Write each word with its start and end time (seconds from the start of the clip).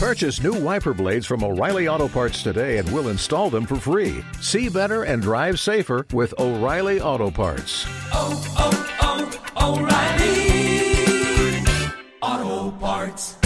Purchase 0.00 0.42
new 0.42 0.54
wiper 0.54 0.94
blades 0.94 1.26
from 1.26 1.44
O'Reilly 1.44 1.86
Auto 1.86 2.08
Parts 2.08 2.42
today 2.42 2.78
and 2.78 2.90
we'll 2.90 3.10
install 3.10 3.50
them 3.50 3.66
for 3.66 3.76
free. 3.76 4.24
See 4.40 4.70
better 4.70 5.02
and 5.02 5.20
drive 5.20 5.60
safer 5.60 6.06
with 6.14 6.32
O'Reilly 6.40 7.02
Auto 7.02 7.30
Parts. 7.30 7.84
oh, 8.10 8.32
oh, 8.56 8.72
oh 9.02 9.76
O'Reilly 9.76 10.00
Auto 12.22 12.74
Parts. 12.78 13.36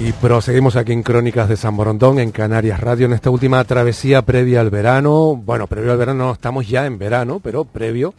Y 0.00 0.12
proseguimos 0.12 0.76
aquí 0.76 0.92
en 0.92 1.02
Crónicas 1.02 1.48
de 1.48 1.56
San 1.56 1.76
Borondón, 1.76 2.20
en 2.20 2.30
Canarias 2.30 2.78
Radio, 2.78 3.06
en 3.06 3.12
esta 3.12 3.30
última 3.30 3.62
travesía 3.64 4.22
previa 4.22 4.60
al 4.60 4.70
verano. 4.70 5.34
Bueno, 5.36 5.66
previo 5.66 5.90
al 5.90 5.98
verano 5.98 6.26
no 6.26 6.32
estamos 6.32 6.68
ya 6.68 6.86
en 6.86 6.98
verano, 6.98 7.40
pero 7.42 7.64
previo 7.64 8.14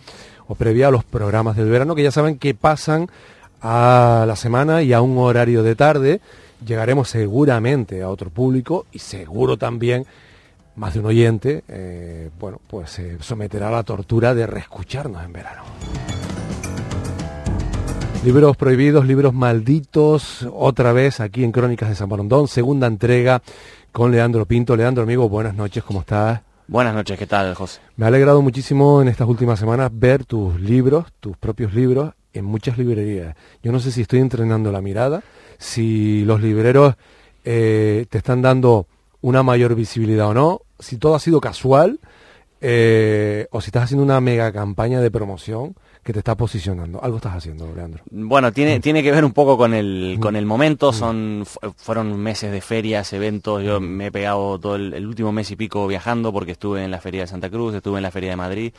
o 0.51 0.55
previa 0.55 0.89
a 0.89 0.91
los 0.91 1.05
programas 1.05 1.55
del 1.55 1.69
verano 1.69 1.95
que 1.95 2.03
ya 2.03 2.11
saben 2.11 2.37
que 2.37 2.53
pasan 2.53 3.07
a 3.61 4.25
la 4.27 4.35
semana 4.35 4.81
y 4.81 4.91
a 4.91 4.99
un 4.99 5.17
horario 5.17 5.63
de 5.63 5.75
tarde. 5.75 6.19
Llegaremos 6.65 7.09
seguramente 7.09 8.01
a 8.01 8.09
otro 8.09 8.29
público 8.29 8.85
y 8.91 8.99
seguro 8.99 9.55
también 9.55 10.05
más 10.75 10.93
de 10.93 10.99
un 10.99 11.05
oyente, 11.05 11.63
eh, 11.69 12.29
bueno, 12.37 12.59
pues 12.67 12.91
se 12.91 13.17
someterá 13.21 13.69
a 13.69 13.71
la 13.71 13.83
tortura 13.83 14.35
de 14.35 14.45
reescucharnos 14.45 15.23
en 15.23 15.31
verano. 15.31 15.63
Libros 18.25 18.57
prohibidos, 18.57 19.05
libros 19.05 19.33
malditos, 19.33 20.45
otra 20.53 20.91
vez 20.91 21.21
aquí 21.21 21.45
en 21.45 21.53
Crónicas 21.53 21.87
de 21.87 21.95
San 21.95 22.09
Borondón, 22.09 22.49
segunda 22.49 22.87
entrega 22.87 23.41
con 23.93 24.11
Leandro 24.11 24.45
Pinto. 24.45 24.75
Leandro, 24.75 25.03
amigo, 25.03 25.29
buenas 25.29 25.55
noches, 25.55 25.81
¿cómo 25.81 26.01
estás? 26.01 26.41
Buenas 26.67 26.93
noches, 26.93 27.17
¿qué 27.17 27.27
tal, 27.27 27.53
José? 27.53 27.81
Me 27.97 28.05
ha 28.05 28.07
alegrado 28.07 28.41
muchísimo 28.41 29.01
en 29.01 29.07
estas 29.07 29.27
últimas 29.27 29.59
semanas 29.59 29.91
ver 29.93 30.25
tus 30.25 30.59
libros, 30.59 31.07
tus 31.19 31.35
propios 31.37 31.73
libros, 31.73 32.13
en 32.33 32.45
muchas 32.45 32.77
librerías. 32.77 33.35
Yo 33.61 33.71
no 33.71 33.79
sé 33.79 33.91
si 33.91 34.01
estoy 34.01 34.19
entrenando 34.19 34.71
la 34.71 34.81
mirada, 34.81 35.21
si 35.57 36.23
los 36.23 36.41
libreros 36.41 36.95
eh, 37.43 38.05
te 38.09 38.17
están 38.19 38.41
dando 38.41 38.87
una 39.21 39.43
mayor 39.43 39.75
visibilidad 39.75 40.27
o 40.27 40.33
no, 40.33 40.61
si 40.79 40.97
todo 40.97 41.15
ha 41.15 41.19
sido 41.19 41.41
casual, 41.41 41.99
eh, 42.61 43.47
o 43.51 43.59
si 43.59 43.67
estás 43.67 43.83
haciendo 43.83 44.03
una 44.03 44.21
mega 44.21 44.51
campaña 44.51 45.01
de 45.01 45.11
promoción 45.11 45.75
que 46.03 46.13
te 46.13 46.19
está 46.19 46.35
posicionando. 46.35 47.03
Algo 47.03 47.17
estás 47.17 47.35
haciendo, 47.35 47.71
Leandro. 47.75 48.03
Bueno, 48.09 48.51
tiene, 48.51 48.79
tiene 48.79 49.03
que 49.03 49.11
ver 49.11 49.23
un 49.23 49.33
poco 49.33 49.55
con 49.57 49.73
el, 49.73 50.17
con 50.19 50.35
el 50.35 50.45
momento, 50.45 50.91
son, 50.93 51.43
fu- 51.45 51.59
fueron 51.77 52.17
meses 52.19 52.51
de 52.51 52.61
ferias, 52.61 53.13
eventos, 53.13 53.63
yo 53.63 53.79
me 53.79 54.07
he 54.07 54.11
pegado 54.11 54.59
todo 54.59 54.75
el, 54.75 54.93
el 54.93 55.05
último 55.05 55.31
mes 55.31 55.51
y 55.51 55.55
pico 55.55 55.85
viajando 55.87 56.33
porque 56.33 56.53
estuve 56.53 56.83
en 56.83 56.91
la 56.91 56.99
Feria 56.99 57.21
de 57.21 57.27
Santa 57.27 57.49
Cruz, 57.49 57.75
estuve 57.75 57.97
en 57.97 58.03
la 58.03 58.11
Feria 58.11 58.31
de 58.31 58.35
Madrid 58.35 58.73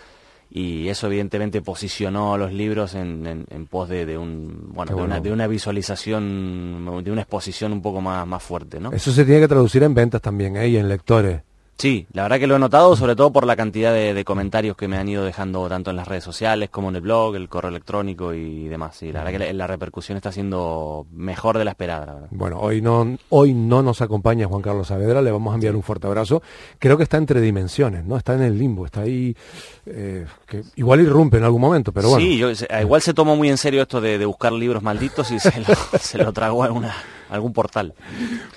y 0.55 0.89
eso 0.89 1.07
evidentemente 1.07 1.63
posicionó 1.63 2.37
los 2.37 2.53
libros 2.53 2.95
en, 2.95 3.27
en- 3.27 3.47
en 3.51 3.67
pos 3.67 3.89
de, 3.89 4.05
de 4.05 4.19
un, 4.19 4.71
bueno, 4.75 4.91
Qué 4.91 4.97
de, 4.97 5.03
una, 5.03 5.15
bueno. 5.15 5.23
de 5.23 5.33
una 5.33 5.47
visualización, 5.47 7.03
de 7.05 7.11
una 7.13 7.23
exposición 7.23 7.73
un 7.73 7.83
poco 7.83 8.01
más, 8.01 8.27
más 8.27 8.43
fuerte, 8.43 8.81
¿no? 8.81 8.93
Eso 8.93 9.13
se 9.13 9.25
tiene 9.25 9.41
que 9.41 9.49
traducir 9.49 9.83
en 9.83 9.95
ventas 9.95 10.21
también, 10.21 10.57
¿eh? 10.57 10.69
y 10.69 10.77
en 10.77 10.89
lectores. 10.89 11.43
Sí, 11.83 12.07
la 12.13 12.23
verdad 12.23 12.39
que 12.39 12.47
lo 12.47 12.55
he 12.55 12.59
notado, 12.61 12.95
sobre 12.95 13.17
todo 13.17 13.33
por 13.33 13.45
la 13.45 13.57
cantidad 13.57 13.93
de, 13.93 14.15
de 14.15 14.25
comentarios 14.25 14.77
que 14.77 14.87
me 14.87 14.99
han 14.99 15.09
ido 15.09 15.25
dejando 15.25 15.69
tanto 15.69 15.91
en 15.91 15.97
las 15.97 16.07
redes 16.07 16.23
sociales 16.23 16.71
como 16.71 16.91
en 16.91 16.95
el 16.95 17.03
blog, 17.03 17.35
el 17.35 17.49
correo 17.49 17.71
electrónico 17.71 18.33
y 18.35 18.69
demás. 18.69 18.95
Sí, 18.95 19.11
la 19.11 19.25
verdad 19.25 19.33
que 19.33 19.47
la, 19.47 19.53
la 19.53 19.67
repercusión 19.67 20.17
está 20.17 20.31
siendo 20.31 21.09
mejor 21.11 21.59
de 21.59 21.65
la 21.65 21.73
esperada, 21.73 22.07
la. 22.07 22.29
Bueno, 22.31 22.61
hoy 22.61 22.81
no, 22.81 23.19
hoy 23.31 23.53
no 23.53 23.83
nos 23.83 24.01
acompaña 24.01 24.47
Juan 24.47 24.63
Carlos 24.63 24.87
Saavedra, 24.87 25.23
le 25.23 25.33
vamos 25.33 25.51
a 25.51 25.55
enviar 25.57 25.75
un 25.75 25.83
fuerte 25.83 26.07
abrazo. 26.07 26.41
Creo 26.79 26.97
que 26.97 27.03
está 27.03 27.17
entre 27.17 27.41
dimensiones, 27.41 28.05
¿no? 28.05 28.17
Está 28.17 28.35
en 28.35 28.43
el 28.43 28.57
limbo, 28.57 28.87
está 28.87 29.01
ahí, 29.01 29.37
eh, 29.85 30.25
que 30.47 30.63
igual 30.77 31.01
irrumpe 31.01 31.39
en 31.39 31.45
algún 31.45 31.63
momento, 31.63 31.91
pero 31.91 32.11
bueno. 32.11 32.25
Sí, 32.25 32.39
yo, 32.39 32.49
igual 32.81 33.03
se 33.03 33.13
tomó 33.13 33.35
muy 33.35 33.49
en 33.49 33.59
serio 33.59 33.83
esto 33.83 34.01
de, 34.01 34.19
de 34.19 34.25
buscar 34.25 34.53
libros 34.53 34.85
malditos 34.85 35.33
y 35.33 35.41
se 35.41 35.59
lo, 35.59 35.67
se 35.99 36.19
lo 36.19 36.33
tragó 36.33 36.63
a 36.63 36.71
una, 36.71 36.95
algún 37.33 37.53
portal. 37.53 37.95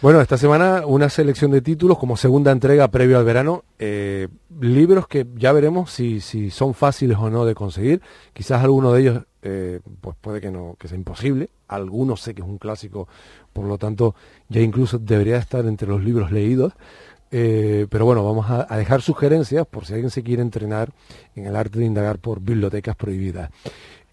Bueno, 0.01 0.19
esta 0.21 0.37
semana 0.37 0.85
una 0.85 1.09
selección 1.09 1.51
de 1.51 1.61
títulos 1.61 1.97
como 1.97 2.17
segunda 2.17 2.51
entrega 2.51 2.89
previo 2.89 3.17
al 3.17 3.23
verano, 3.23 3.63
eh, 3.79 4.27
libros 4.59 5.07
que 5.07 5.25
ya 5.35 5.53
veremos 5.53 5.91
si, 5.91 6.19
si 6.19 6.51
son 6.51 6.73
fáciles 6.73 7.17
o 7.17 7.29
no 7.29 7.45
de 7.45 7.55
conseguir. 7.55 8.01
Quizás 8.33 8.63
alguno 8.63 8.91
de 8.91 9.01
ellos, 9.01 9.23
eh, 9.41 9.79
pues 10.01 10.17
puede 10.19 10.41
que 10.41 10.51
no, 10.51 10.75
que 10.77 10.89
sea 10.89 10.97
imposible. 10.97 11.49
Algunos 11.69 12.21
sé 12.21 12.35
que 12.35 12.41
es 12.41 12.47
un 12.47 12.57
clásico, 12.57 13.07
por 13.53 13.65
lo 13.65 13.77
tanto 13.77 14.13
ya 14.49 14.59
incluso 14.59 14.99
debería 14.99 15.37
estar 15.37 15.65
entre 15.65 15.87
los 15.87 16.03
libros 16.03 16.31
leídos. 16.31 16.73
Eh, 17.31 17.87
pero 17.89 18.05
bueno, 18.05 18.23
vamos 18.23 18.49
a, 18.49 18.67
a 18.69 18.77
dejar 18.77 19.01
sugerencias 19.01 19.65
por 19.65 19.85
si 19.85 19.93
alguien 19.93 20.11
se 20.11 20.21
quiere 20.21 20.41
entrenar 20.41 20.91
en 21.35 21.47
el 21.47 21.55
arte 21.55 21.79
de 21.79 21.85
indagar 21.85 22.19
por 22.19 22.41
bibliotecas 22.41 22.95
prohibidas. 22.95 23.51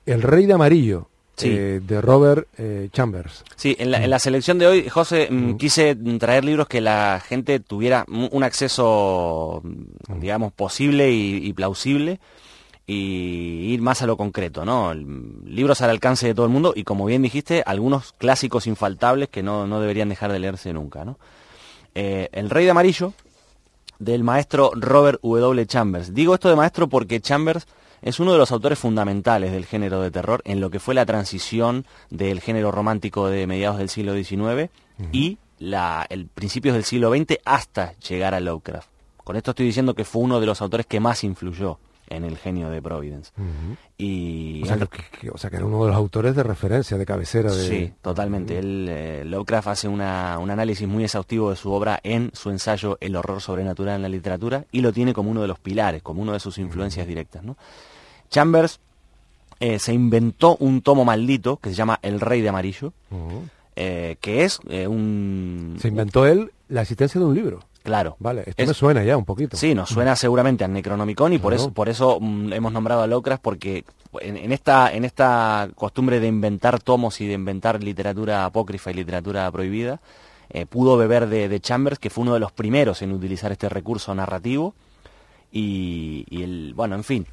El 0.07 0.23
Rey 0.23 0.47
de 0.47 0.55
Amarillo, 0.55 1.09
Sí. 1.37 1.49
eh, 1.51 1.81
de 1.83 2.01
Robert 2.01 2.47
eh, 2.59 2.89
Chambers. 2.93 3.45
Sí, 3.57 3.75
en 3.79 3.91
la, 3.91 4.05
en 4.05 4.11
la 4.11 4.19
selección 4.19 4.59
de 4.59 4.67
hoy, 4.67 4.89
José, 4.89 5.29
mm, 5.31 5.57
quise 5.57 5.95
mm, 5.95 6.19
traer 6.19 6.45
libros 6.45 6.69
que 6.69 6.81
la 6.81 7.23
gente 7.27 7.59
tuviera 7.61 8.05
un 8.09 8.43
acceso, 8.43 9.61
mm, 9.65 10.21
digamos, 10.21 10.53
posible 10.53 11.11
y, 11.11 11.37
y 11.47 11.53
plausible 11.53 12.21
y 12.87 13.73
ir 13.73 13.81
más 13.81 14.03
a 14.03 14.07
lo 14.07 14.17
concreto, 14.17 14.65
¿no? 14.65 14.93
Libros 14.95 15.81
al 15.83 15.91
alcance 15.91 16.27
de 16.27 16.35
todo 16.35 16.47
el 16.47 16.53
mundo 16.53 16.73
y, 16.75 16.85
como 16.85 17.05
bien 17.07 17.23
dijiste, 17.23 17.63
algunos 17.65 18.13
clásicos 18.13 18.67
infaltables 18.67 19.29
que 19.29 19.43
no, 19.43 19.67
no 19.67 19.81
deberían 19.81 20.09
dejar 20.09 20.33
de 20.33 20.41
leerse 20.41 20.73
nunca, 20.73 21.05
¿no? 21.05 21.19
Eh, 21.95 22.29
el 22.33 22.51
Rey 22.51 22.65
de 22.65 22.73
Amarillo, 22.73 23.13
del 23.99 24.25
maestro 24.25 24.73
Robert 24.75 25.21
W. 25.23 25.67
Chambers. 25.67 26.13
Digo 26.13 26.35
esto 26.35 26.49
de 26.49 26.57
maestro 26.57 26.89
porque 26.89 27.21
Chambers 27.21 27.67
es 28.03 28.21
uno 28.21 28.33
de 28.33 28.39
los 28.39 28.53
autores 28.53 28.79
fundamentales 28.79 29.53
del 29.53 29.65
género 29.65 30.01
de 30.01 30.11
terror 30.11 30.43
en 30.45 30.61
lo 30.61 30.71
que 30.71 30.81
fue 30.81 30.95
la 30.95 31.07
transición 31.07 31.87
del 32.11 32.41
género 32.41 32.73
romántico 32.73 33.29
de 33.29 33.47
mediados 33.47 33.79
del 33.79 33.89
siglo 33.89 34.15
XIX 34.15 34.71
y 35.13 35.39
la, 35.59 36.05
el 36.11 36.27
principios 36.27 36.75
del 36.75 36.85
siglo 36.85 37.15
XX 37.15 37.39
hasta 37.45 37.93
llegar 37.99 38.35
a 38.35 38.41
Lovecraft. 38.41 38.89
Con 39.19 39.37
esto 39.37 39.53
estoy 39.53 39.67
diciendo 39.67 39.95
que 39.95 40.05
fue 40.05 40.23
uno 40.23 40.41
de 40.41 40.47
los 40.47 40.61
autores 40.61 40.87
que 40.87 41.01
más 41.01 41.23
influyó 41.23 41.79
en 42.17 42.25
el 42.25 42.37
genio 42.37 42.71
de 42.71 42.81
Providence. 42.83 43.33
Y 43.99 44.63
O 44.63 44.67
sea, 44.67 44.77
que, 44.79 44.87
que- 45.21 45.31
o 45.31 45.39
sea, 45.39 45.51
que 45.51 45.57
era 45.57 45.67
uno 45.67 45.83
de 45.83 45.89
los 45.89 45.97
autores 45.97 46.35
de 46.37 46.43
referencia, 46.43 46.97
de 46.99 47.07
cabecera. 47.07 47.53
De... 47.53 47.69
Sí, 47.69 47.93
totalmente. 48.03 48.59
Él, 48.59 48.87
eh, 48.91 49.23
Lovecraft 49.25 49.69
hace 49.69 49.89
una- 49.89 50.39
un 50.39 50.51
análisis 50.51 50.87
muy 50.89 51.05
exhaustivo 51.05 51.51
de 51.51 51.57
su 51.57 51.71
obra 51.73 52.01
en 52.03 52.31
su 52.35 52.51
ensayo 52.51 52.99
El 53.01 53.17
horror 53.17 53.41
sobrenatural 53.41 53.97
en 53.97 54.03
la 54.03 54.09
literatura 54.09 54.65
y 54.73 54.81
lo 54.81 54.93
tiene 54.93 55.13
como 55.15 55.31
uno 55.31 55.43
de 55.43 55.49
los 55.49 55.59
pilares, 55.59 56.03
como 56.03 56.23
uno 56.23 56.33
de 56.33 56.41
sus 56.41 56.59
influencias 56.59 57.07
directas. 57.07 57.43
¿no? 57.45 57.57
Chambers 58.31 58.81
eh, 59.61 59.79
se 59.79 59.93
inventó 59.93 60.57
un 60.57 60.83
tomo 60.83 61.05
maldito 61.05 61.57
que 61.59 61.71
se 61.71 61.77
llama 61.77 61.99
El 62.03 62.21
Rey 62.21 62.41
de 62.41 62.49
Amarillo, 62.49 62.93
eh, 63.77 64.17
que 64.21 64.45
es 64.45 64.59
un... 64.89 65.77
Se 65.81 65.89
inventó 65.89 66.27
él 66.27 66.51
la 66.69 66.83
existencia 66.83 67.21
de 67.21 67.27
un 67.27 67.35
libro. 67.35 67.61
Claro. 67.83 68.17
Vale, 68.19 68.43
esto 68.47 68.63
Es- 68.63 68.69
me 68.69 68.75
suena 68.75 69.03
ya 69.05 69.17
un 69.17 69.25
poquito. 69.25 69.57
Sí, 69.57 69.75
nos 69.75 69.89
suena 69.89 70.15
seguramente 70.17 70.65
al 70.65 70.73
Necronomicon 70.73 71.33
y 71.33 71.39
por 71.39 71.53
eso, 71.55 71.73
por 71.73 71.89
eso 71.89 72.19
mm, 72.21 72.53
hemos 72.53 72.73
nombrado 72.73 73.03
a 73.03 73.07
Lovecraft 73.07 73.43
porque 73.43 73.85
en, 74.21 74.37
en 74.37 74.53
esta, 74.53 74.93
en 74.93 75.05
esta 75.05 75.69
costumbre 75.75 76.21
de 76.21 76.27
inventar 76.29 76.81
tomos 76.81 77.21
y 77.21 77.27
de 77.27 77.35
inventar 77.35 77.83
literatura 77.83 78.45
apócrifa 78.45 78.91
y 78.91 78.95
literatura 78.95 79.51
prohibida, 79.51 80.01
eh, 80.51 80.67
pudo 80.67 80.97
beber 80.97 81.29
de, 81.29 81.49
de 81.49 81.61
Chambers, 81.61 81.99
que 81.99 82.11
fue 82.11 82.23
uno 82.23 82.35
de 82.35 82.41
los 82.41 82.53
primeros 82.53 83.03
en 83.03 83.13
utilizar 83.13 83.51
este 83.53 83.69
recurso 83.69 84.15
narrativo. 84.15 84.75
Y, 85.51 86.25
y 86.31 86.43
el, 86.43 86.73
bueno, 86.75 86.95
en 86.95 87.05
fin, 87.05 87.27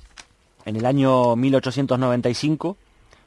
en 0.65 0.75
el 0.75 0.85
año 0.85 1.35
1895 1.35 2.75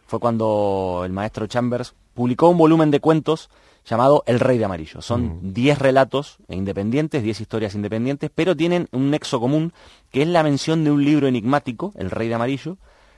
fue 0.07 0.19
cuando 0.21 1.03
el 1.05 1.13
maestro 1.13 1.47
Chambers 1.47 1.95
publicó 2.15 2.49
un 2.49 2.59
volumen 2.59 2.91
de 2.91 3.01
cuentos 3.01 3.49
llamado 3.85 4.23
El 4.27 4.41
Rey 4.41 4.59
de 4.59 4.65
Amarillo. 4.65 5.03
Son 5.03 5.53
10 5.55 5.79
relatos 5.79 6.39
independientes, 6.49 7.23
10 7.23 7.41
historias 7.41 7.75
independientes, 7.75 8.31
pero 8.35 8.57
tienen 8.57 8.89
un 8.93 9.11
nexo 9.11 9.41
común, 9.41 9.73
que 10.11 10.23
es 10.23 10.29
la 10.29 10.43
mención 10.43 10.85
de 10.85 10.91
un 10.91 11.05
libro 11.05 11.27
enigmático, 11.27 11.93
El 11.97 12.11
Rey 12.11 12.29
de 12.29 12.35
Amarillo, 12.35 12.77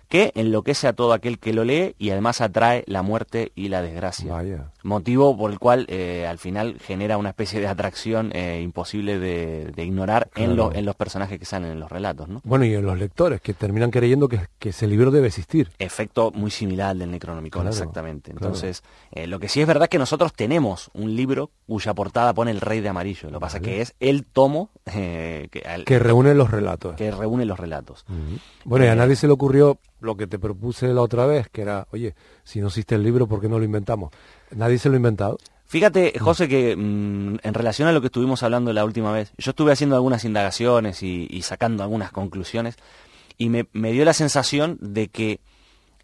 que 0.08 0.32
enloquece 0.34 0.86
a 0.88 0.92
todo 0.92 1.12
aquel 1.12 1.38
que 1.38 1.52
lo 1.52 1.64
lee 1.64 1.94
y 1.98 2.10
además 2.10 2.40
atrae 2.40 2.84
la 2.86 3.02
muerte 3.02 3.52
y 3.54 3.68
la 3.68 3.82
desgracia. 3.82 4.32
Vaya. 4.32 4.70
Motivo 4.82 5.36
por 5.36 5.50
el 5.50 5.58
cual 5.58 5.86
eh, 5.88 6.26
al 6.28 6.38
final 6.38 6.76
genera 6.80 7.16
una 7.16 7.30
especie 7.30 7.58
de 7.60 7.66
atracción 7.66 8.30
eh, 8.34 8.60
imposible 8.62 9.18
de, 9.18 9.72
de 9.74 9.84
ignorar 9.84 10.28
en, 10.36 10.56
lo- 10.56 10.72
en 10.74 10.84
los 10.84 10.94
personajes 10.94 11.38
que 11.38 11.44
salen 11.46 11.70
en 11.72 11.80
los 11.80 11.90
relatos. 11.90 12.28
¿no? 12.28 12.40
Bueno, 12.44 12.64
y 12.64 12.74
en 12.74 12.84
los 12.84 12.98
lectores, 12.98 13.40
que 13.40 13.54
terminan 13.54 13.90
creyendo 13.90 14.28
que, 14.28 14.40
que 14.58 14.68
ese 14.70 14.86
libro 14.86 15.10
debe 15.10 15.28
existir. 15.28 15.70
Efecto 15.78 16.30
muy 16.32 16.50
similar 16.50 16.90
al 16.90 16.98
del 16.98 17.10
Necronomicon, 17.10 17.62
Claro, 17.62 17.74
exactamente. 17.74 18.32
claro. 18.32 18.46
Entonces, 18.46 18.82
eh, 19.12 19.26
lo 19.26 19.38
que 19.40 19.48
sí 19.48 19.60
es 19.60 19.66
verdad 19.66 19.88
que 19.88 19.98
nosotros 19.98 20.32
tenemos 20.34 20.90
un 20.92 21.16
libro 21.16 21.50
cuya 21.66 21.94
portada 21.94 22.34
pone 22.34 22.50
el 22.50 22.60
Rey 22.60 22.80
de 22.80 22.88
Amarillo. 22.90 23.30
Lo 23.30 23.38
que 23.38 23.40
pasa 23.42 23.60
que 23.60 23.80
es 23.80 23.94
el 24.00 24.24
tomo 24.26 24.70
que, 24.84 25.62
al- 25.66 25.84
Que 25.84 25.98
reúnen 25.98 26.36
los 26.38 26.50
relatos. 26.50 26.94
que 26.96 27.10
reúne 27.10 27.44
los 27.46 27.58
relatos. 27.58 28.04
Bueno, 28.64 28.84
y 28.84 28.88
a 28.88 28.94
nadie 28.94 29.16
se 29.16 29.26
le 29.26 29.32
ocurrió 29.32 29.78
lo 30.04 30.16
que 30.16 30.26
te 30.26 30.38
propuse 30.38 30.88
la 30.88 31.02
otra 31.02 31.26
vez, 31.26 31.48
que 31.50 31.62
era, 31.62 31.86
oye, 31.92 32.14
si 32.44 32.60
no 32.60 32.68
existe 32.68 32.94
el 32.94 33.02
libro, 33.02 33.26
¿por 33.26 33.40
qué 33.40 33.48
no 33.48 33.58
lo 33.58 33.64
inventamos? 33.64 34.10
Nadie 34.54 34.78
se 34.78 34.88
lo 34.88 34.94
ha 34.94 34.96
inventado. 34.98 35.38
Fíjate, 35.66 36.18
José, 36.20 36.46
que 36.48 36.76
mm, 36.76 37.38
en 37.42 37.54
relación 37.54 37.88
a 37.88 37.92
lo 37.92 38.00
que 38.00 38.06
estuvimos 38.08 38.42
hablando 38.42 38.72
la 38.72 38.84
última 38.84 39.12
vez, 39.12 39.32
yo 39.38 39.50
estuve 39.50 39.72
haciendo 39.72 39.96
algunas 39.96 40.24
indagaciones 40.24 41.02
y, 41.02 41.26
y 41.30 41.42
sacando 41.42 41.82
algunas 41.82 42.12
conclusiones 42.12 42.76
y 43.38 43.48
me, 43.48 43.66
me 43.72 43.92
dio 43.92 44.04
la 44.04 44.12
sensación 44.12 44.76
de 44.80 45.08
que 45.08 45.40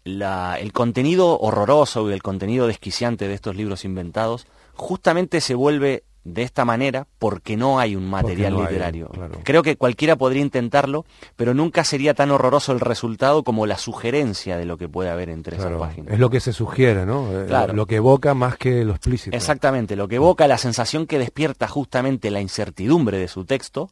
la- 0.03 0.57
el 0.59 0.73
contenido 0.73 1.39
horroroso 1.39 2.09
y 2.09 2.13
el 2.13 2.23
contenido 2.23 2.67
desquiciante 2.67 3.27
de 3.27 3.35
estos 3.35 3.55
libros 3.55 3.85
inventados 3.85 4.47
justamente 4.73 5.41
se 5.41 5.53
vuelve 5.55 6.03
de 6.23 6.43
esta 6.43 6.65
manera 6.65 7.07
porque 7.17 7.57
no 7.57 7.79
hay 7.79 7.95
un 7.95 8.07
material 8.09 8.53
no 8.53 8.59
hay, 8.59 8.65
literario. 8.67 9.07
claro. 9.09 9.39
Creo 9.43 9.63
que 9.63 9.75
cualquiera 9.75 10.15
podría 10.15 10.41
intentarlo, 10.43 11.05
pero 11.35 11.53
nunca 11.53 11.83
sería 11.83 12.13
tan 12.13 12.29
horroroso 12.31 12.71
el 12.73 12.79
resultado 12.79 13.43
como 13.43 13.65
la 13.65 13.77
sugerencia 13.77 14.57
de 14.57 14.65
lo 14.65 14.77
que 14.77 14.87
puede 14.87 15.09
haber 15.09 15.29
entre 15.29 15.57
Claro, 15.57 15.77
esas 15.77 15.87
páginas. 15.89 16.13
es 16.13 16.19
lo 16.19 16.29
que 16.29 16.39
se 16.39 16.53
sugiere, 16.53 17.05
¿no? 17.05 17.27
Eh, 17.31 17.45
Claro. 17.47 17.73
Lo 17.73 17.85
que 17.87 17.95
evoca 17.95 18.33
más 18.33 18.57
que 18.57 18.85
lo 18.85 18.91
explícito. 18.91 19.35
Exactamente, 19.35 19.95
lo 19.95 20.07
que 20.07 20.17
evoca 20.17 20.47
la 20.47 20.57
sensación 20.57 21.07
que 21.07 21.17
despierta 21.19 21.67
justamente 21.67 22.29
la 22.31 22.39
incertidumbre 22.41 23.17
de 23.17 23.27
su 23.27 23.45
texto, 23.45 23.89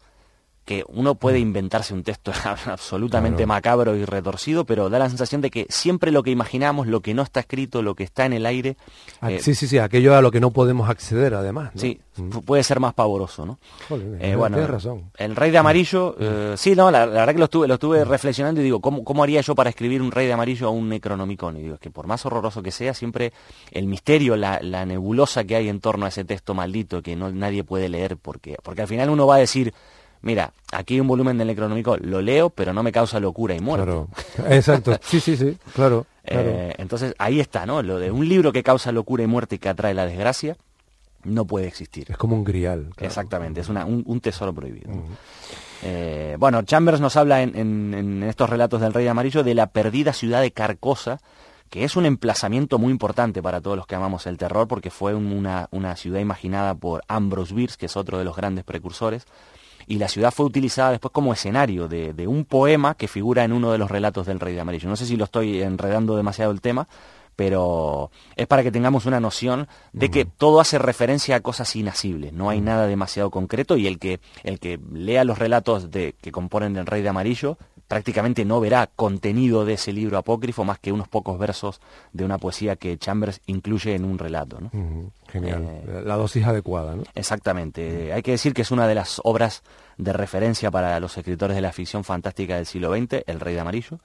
que 0.69 0.83
uno 0.87 1.15
puede 1.15 1.39
inventarse 1.39 1.95
un 1.95 2.03
texto 2.03 2.31
absolutamente 2.67 3.37
Claro. 3.37 3.47
macabro 3.47 3.95
y 3.95 4.05
retorcido, 4.05 4.65
pero 4.65 4.87
da 4.91 4.99
la 4.99 5.09
sensación 5.09 5.41
de 5.41 5.49
que 5.49 5.65
siempre 5.67 6.11
lo 6.11 6.21
que 6.21 6.29
imaginamos, 6.29 6.85
lo 6.85 7.01
que 7.01 7.15
no 7.15 7.23
está 7.23 7.39
escrito, 7.39 7.81
lo 7.81 7.95
que 7.95 8.03
está 8.03 8.27
en 8.27 8.33
el 8.33 8.45
aire, 8.45 8.77
Ah, 9.19 9.31
eh, 9.31 9.39
sí, 9.41 9.55
sí, 9.55 9.67
sí, 9.67 9.79
aquello 9.79 10.15
a 10.15 10.21
lo 10.21 10.29
que 10.29 10.39
no 10.39 10.51
podemos 10.51 10.87
acceder 10.87 11.33
además. 11.33 11.71
¿no? 11.73 11.81
sí, 11.81 11.99
Mm. 12.17 12.29
pu- 12.31 12.43
puede 12.43 12.63
ser 12.63 12.79
más 12.81 12.93
pavoroso, 12.93 13.45
¿no? 13.45 13.57
Joder, 13.87 14.17
Eh, 14.19 14.35
bueno, 14.35 14.57
tienes 14.57 14.69
razón. 14.69 15.09
El 15.17 15.35
Rey 15.37 15.51
de 15.51 15.57
Amarillo, 15.57 16.15
eh, 16.19 16.53
sí, 16.57 16.75
no, 16.75 16.91
la, 16.91 17.05
la 17.05 17.21
verdad 17.21 17.33
que 17.33 17.39
lo 17.39 17.45
estuve, 17.45 17.67
lo 17.67 17.75
estuve 17.75 18.03
reflexionando 18.03 18.59
y 18.61 18.65
digo, 18.65 18.81
¿cómo, 18.81 19.03
¿cómo 19.05 19.23
haría 19.23 19.39
yo 19.41 19.55
para 19.55 19.69
escribir 19.69 20.01
un 20.01 20.11
Rey 20.11 20.27
de 20.27 20.33
Amarillo 20.33 20.67
a 20.67 20.69
un 20.69 20.89
Necronomicon? 20.89 21.55
Y 21.57 21.61
digo, 21.63 21.75
es 21.75 21.79
que 21.79 21.89
por 21.91 22.07
más 22.07 22.25
horroroso 22.25 22.61
que 22.61 22.71
sea, 22.71 22.93
siempre 22.93 23.31
el 23.71 23.85
misterio, 23.87 24.35
la, 24.35 24.59
la 24.61 24.85
nebulosa 24.85 25.45
que 25.45 25.55
hay 25.55 25.69
en 25.69 25.79
torno 25.79 26.05
a 26.05 26.09
ese 26.09 26.25
texto 26.25 26.53
maldito 26.53 27.01
que 27.01 27.15
no, 27.15 27.31
nadie 27.31 27.63
puede 27.63 27.87
leer, 27.89 28.17
porque, 28.17 28.57
porque 28.61 28.81
al 28.81 28.87
final 28.89 29.09
uno 29.09 29.25
va 29.25 29.35
a 29.35 29.39
decir, 29.39 29.73
mira, 30.21 30.53
aquí 30.71 30.95
hay 30.95 30.99
un 31.01 31.07
volumen 31.07 31.37
del 31.37 31.47
Necronomicon, 31.47 31.99
lo 32.03 32.21
leo, 32.21 32.49
pero 32.49 32.73
no 32.73 32.83
me 32.83 32.91
causa 32.91 33.19
locura 33.19 33.55
y 33.55 33.59
muerte. 33.59 33.85
Claro. 33.85 34.07
Exacto. 34.49 34.97
Sí, 35.01 35.19
sí, 35.19 35.35
sí, 35.37 35.57
claro. 35.73 36.05
claro. 36.23 36.49
Eh, 36.49 36.75
entonces 36.77 37.15
ahí 37.17 37.39
está, 37.39 37.65
¿no? 37.65 37.81
Lo 37.81 37.97
de 37.99 38.11
un 38.11 38.27
libro 38.27 38.51
que 38.51 38.63
causa 38.63 38.91
locura 38.91 39.23
y 39.23 39.27
muerte 39.27 39.55
y 39.55 39.59
que 39.59 39.69
atrae 39.69 39.93
la 39.93 40.05
desgracia, 40.05 40.57
no 41.23 41.45
puede 41.45 41.67
existir. 41.67 42.05
es 42.09 42.17
como 42.17 42.35
un 42.35 42.43
grial. 42.43 42.89
claro. 42.95 43.07
Exactamente, 43.07 43.61
es 43.61 43.69
una- 43.69 43.85
un, 43.85 44.03
un 44.05 44.21
tesoro 44.21 44.53
prohibido. 44.53 44.89
Eh, 45.81 46.35
bueno, 46.39 46.61
Chambers 46.63 46.99
nos 46.99 47.15
habla 47.15 47.41
en, 47.41 47.55
en- 47.57 47.93
en 47.93 48.23
estos 48.23 48.49
relatos 48.49 48.81
del 48.81 48.93
Rey 48.93 49.07
Amarillo 49.07 49.43
de 49.43 49.53
la 49.55 49.67
perdida 49.67 50.13
ciudad 50.13 50.41
de 50.41 50.51
Carcosa, 50.51 51.19
que 51.69 51.83
es 51.83 51.95
un 51.95 52.05
emplazamiento 52.05 52.79
muy 52.79 52.91
importante 52.91 53.41
para 53.41 53.61
todos 53.61 53.77
los 53.77 53.85
que 53.85 53.95
amamos 53.95 54.25
el 54.27 54.37
terror, 54.37 54.67
porque 54.67 54.89
fue 54.89 55.13
un- 55.13 55.31
una, 55.31 55.67
una 55.71 55.95
ciudad 55.95 56.19
imaginada 56.19 56.75
por 56.75 57.03
Ambrose 57.07 57.53
Bierce, 57.53 57.77
que 57.77 57.85
es 57.85 57.95
otro 57.95 58.17
de 58.17 58.25
los 58.25 58.35
grandes 58.35 58.65
precursores, 58.65 59.25
y 59.89 59.97
la 59.97 60.07
ciudad 60.07 60.31
fue 60.31 60.45
utilizada 60.45 60.91
después 60.91 61.11
como 61.11 61.33
escenario 61.33 61.87
de, 61.87 62.13
de 62.13 62.27
un 62.27 62.45
poema 62.45 62.93
que 62.93 63.07
figura 63.07 63.43
en 63.43 63.51
uno 63.51 63.71
de 63.71 63.79
los 63.79 63.89
relatos 63.89 64.27
del 64.27 64.39
Rey 64.39 64.53
de 64.53 64.61
Amarillo. 64.61 64.87
No 64.87 64.95
sé 64.95 65.07
si 65.07 65.17
lo 65.17 65.25
estoy 65.25 65.63
enredando 65.63 66.15
demasiado 66.15 66.51
el 66.51 66.61
tema, 66.61 66.87
pero 67.39 68.11
es 68.35 68.47
para 68.47 68.63
que 68.63 68.71
tengamos 68.71 69.05
una 69.05 69.21
noción 69.21 69.67
de 69.93 70.11
que 70.11 70.25
todo 70.25 70.59
hace 70.59 70.77
referencia 70.77 71.37
a 71.37 71.39
cosas 71.39 71.73
inasibles, 71.75 72.33
no 72.33 72.49
hay 72.49 72.59
nada 72.59 72.85
demasiado 72.85 73.31
concreto 73.31 73.77
y 73.77 73.87
el 73.87 73.97
que, 73.97 74.19
el 74.43 74.59
que 74.59 74.77
lea 74.91 75.23
los 75.23 75.39
relatos 75.39 75.89
de, 75.89 76.15
que 76.21 76.33
componen 76.33 76.75
el 76.75 76.85
Rey 76.85 77.01
de 77.01 77.07
Amarillo 77.07 77.57
prácticamente 77.89 78.45
no 78.45 78.61
verá 78.61 78.87
contenido 78.95 79.65
de 79.65 79.73
ese 79.73 79.91
libro 79.91 80.17
apócrifo 80.17 80.63
más 80.63 80.79
que 80.79 80.93
unos 80.93 81.09
pocos 81.09 81.37
versos 81.37 81.81
de 82.13 82.23
una 82.23 82.37
poesía 82.37 82.77
que 82.77 82.97
Chambers 82.97 83.41
incluye 83.47 83.95
en 83.95 84.05
un 84.05 84.17
relato. 84.17 84.59
¿no? 84.61 85.11
Genial. 85.27 85.63
Eh, 85.67 85.83
La- 85.95 86.01
La 86.01 86.15
dosis 86.15 86.45
adecuada, 86.45 86.95
¿no? 86.95 87.03
Exactamente. 87.15 88.13
Hay 88.13 88.21
que 88.21 88.31
decir 88.31 88.53
que 88.53 88.61
es 88.61 88.71
una 88.71 88.87
de 88.87 88.95
las 88.95 89.19
obras 89.23 89.63
de 89.97 90.13
referencia 90.13 90.71
para 90.71 90.99
los 90.99 91.17
escritores 91.17 91.55
de 91.55 91.61
la 91.61 91.71
ficción 91.73 92.03
fantástica 92.03 92.55
del 92.55 92.65
siglo 92.65 92.95
XX, 92.95 93.23
El 93.27 93.39
Rey 93.39 93.55
de 93.55 93.59
Amarillo, 93.59 93.99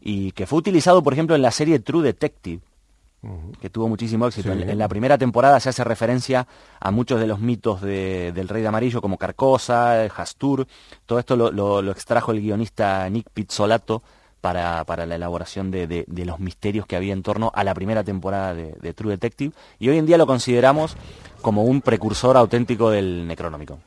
y 0.00 0.32
que 0.32 0.46
fue 0.46 0.58
utilizado, 0.58 1.02
por 1.02 1.12
ejemplo, 1.12 1.36
en 1.36 1.42
la 1.42 1.50
serie 1.50 1.78
True 1.78 2.02
Detective, 2.02 2.60
que 3.60 3.70
tuvo 3.70 3.88
muchísimo 3.88 4.26
éxito. 4.26 4.52
Sí. 4.54 4.62
En, 4.62 4.70
en 4.70 4.78
la 4.78 4.88
primera 4.88 5.18
temporada 5.18 5.58
se 5.60 5.68
hace 5.68 5.84
referencia 5.84 6.46
a 6.80 6.90
muchos 6.90 7.18
de 7.20 7.26
los 7.26 7.40
mitos 7.40 7.80
de- 7.80 8.32
del 8.32 8.48
Rey 8.48 8.62
de 8.62 8.68
Amarillo, 8.68 9.00
como 9.00 9.16
Carcosa, 9.18 10.04
Hastur. 10.04 10.66
Todo 11.06 11.18
esto 11.18 11.36
lo, 11.36 11.50
lo- 11.50 11.82
lo 11.82 11.90
extrajo 11.92 12.32
el 12.32 12.40
guionista 12.40 13.08
Nick 13.10 13.28
Pizzolato 13.32 14.02
para, 14.40 14.84
para 14.84 15.06
la 15.06 15.16
elaboración 15.16 15.70
de, 15.70 15.86
de- 15.86 16.04
de 16.06 16.24
los 16.24 16.38
misterios 16.38 16.86
que 16.86 16.94
había 16.96 17.12
en 17.12 17.22
torno 17.22 17.50
a 17.54 17.64
la 17.64 17.74
primera 17.74 18.04
temporada 18.04 18.54
de, 18.54 18.74
de 18.80 18.94
True 18.94 19.12
Detective. 19.12 19.52
Y 19.78 19.88
hoy 19.88 19.98
en 19.98 20.06
día 20.06 20.18
lo 20.18 20.26
consideramos 20.26 20.96
como 21.42 21.64
un 21.64 21.80
precursor 21.80 22.36
auténtico 22.36 22.90
del 22.90 23.26
Necronómico. 23.26 23.78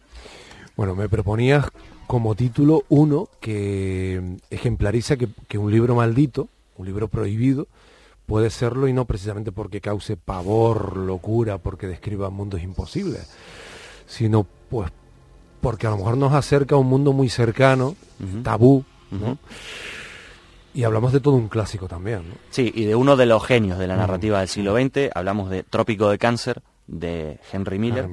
Bueno, 0.76 0.96
me 0.96 1.08
proponías 1.10 1.66
como 2.08 2.36
título 2.36 2.84
uno 2.90 3.28
que 3.40 4.38
ejemplariza 4.50 5.16
que, 5.18 5.28
que 5.48 5.58
un 5.58 5.72
libro 5.72 5.94
maldito, 5.96 6.48
un 6.78 6.86
libro 6.88 7.08
prohibido, 7.08 7.68
puede 8.30 8.52
serlo 8.52 8.88
y 8.88 8.94
no 8.94 9.06
precisamente 9.06 9.52
porque 9.52 9.82
cause 9.82 10.16
pavor, 10.16 10.96
locura, 10.96 11.58
porque 11.58 11.88
describa 11.88 12.30
mundos 12.30 12.62
imposibles, 12.62 13.28
sino 14.06 14.46
pues 14.70 14.92
porque 15.62 15.88
a 15.88 15.90
lo 15.90 15.98
mejor 15.98 16.16
nos 16.16 16.34
acerca 16.34 16.76
a 16.76 16.78
un 16.78 16.88
mundo 16.88 17.12
muy 17.12 17.28
cercano, 17.28 17.96
tabú. 18.44 18.86
Y 20.76 20.84
hablamos 20.84 21.12
de 21.12 21.20
todo 21.20 21.34
un 21.34 21.50
clásico 21.50 21.88
también, 21.88 22.30
¿no? 22.30 22.36
Sí, 22.52 22.72
y 22.74 22.86
de 22.86 22.94
uno 22.96 23.18
de 23.18 23.26
los 23.26 23.44
genios 23.44 23.80
de 23.80 23.88
la 23.88 23.96
narrativa 23.96 24.40
del 24.40 24.48
siglo 24.48 24.76
XX, 24.76 25.10
hablamos 25.16 25.50
de 25.50 25.64
Trópico 25.64 26.12
de 26.12 26.20
Cáncer, 26.20 26.62
de 26.92 27.40
Henry 27.54 27.78
Miller. 27.80 28.06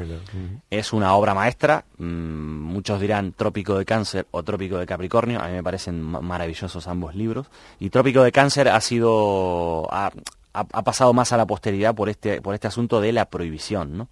Es 0.70 0.92
una 0.92 1.14
obra 1.14 1.32
maestra, 1.34 1.84
mm, 1.96 2.04
muchos 2.04 3.00
dirán 3.00 3.32
Trópico 3.32 3.78
de 3.78 3.84
Cáncer 3.86 4.26
o 4.30 4.42
Trópico 4.42 4.76
de 4.76 4.84
Capricornio, 4.86 5.40
a 5.40 5.46
mí 5.48 5.54
me 5.54 5.62
parecen 5.62 6.02
ma- 6.02 6.20
maravillosos 6.20 6.86
ambos 6.86 7.14
libros. 7.14 7.46
Y 7.80 7.88
Trópico 7.90 8.22
de 8.22 8.32
Cáncer 8.32 8.68
ha 8.68 8.80
sido, 8.82 9.88
ha, 9.90 10.06
ha- 10.52 10.66
ha 10.72 10.82
pasado 10.82 11.12
más 11.14 11.32
a 11.32 11.36
la 11.38 11.46
posteridad 11.46 11.94
por 11.94 12.08
este, 12.10 12.42
por 12.42 12.54
este 12.54 12.66
asunto 12.68 13.00
de 13.00 13.12
la 13.12 13.24
prohibición, 13.24 13.96
¿no? 13.96 14.08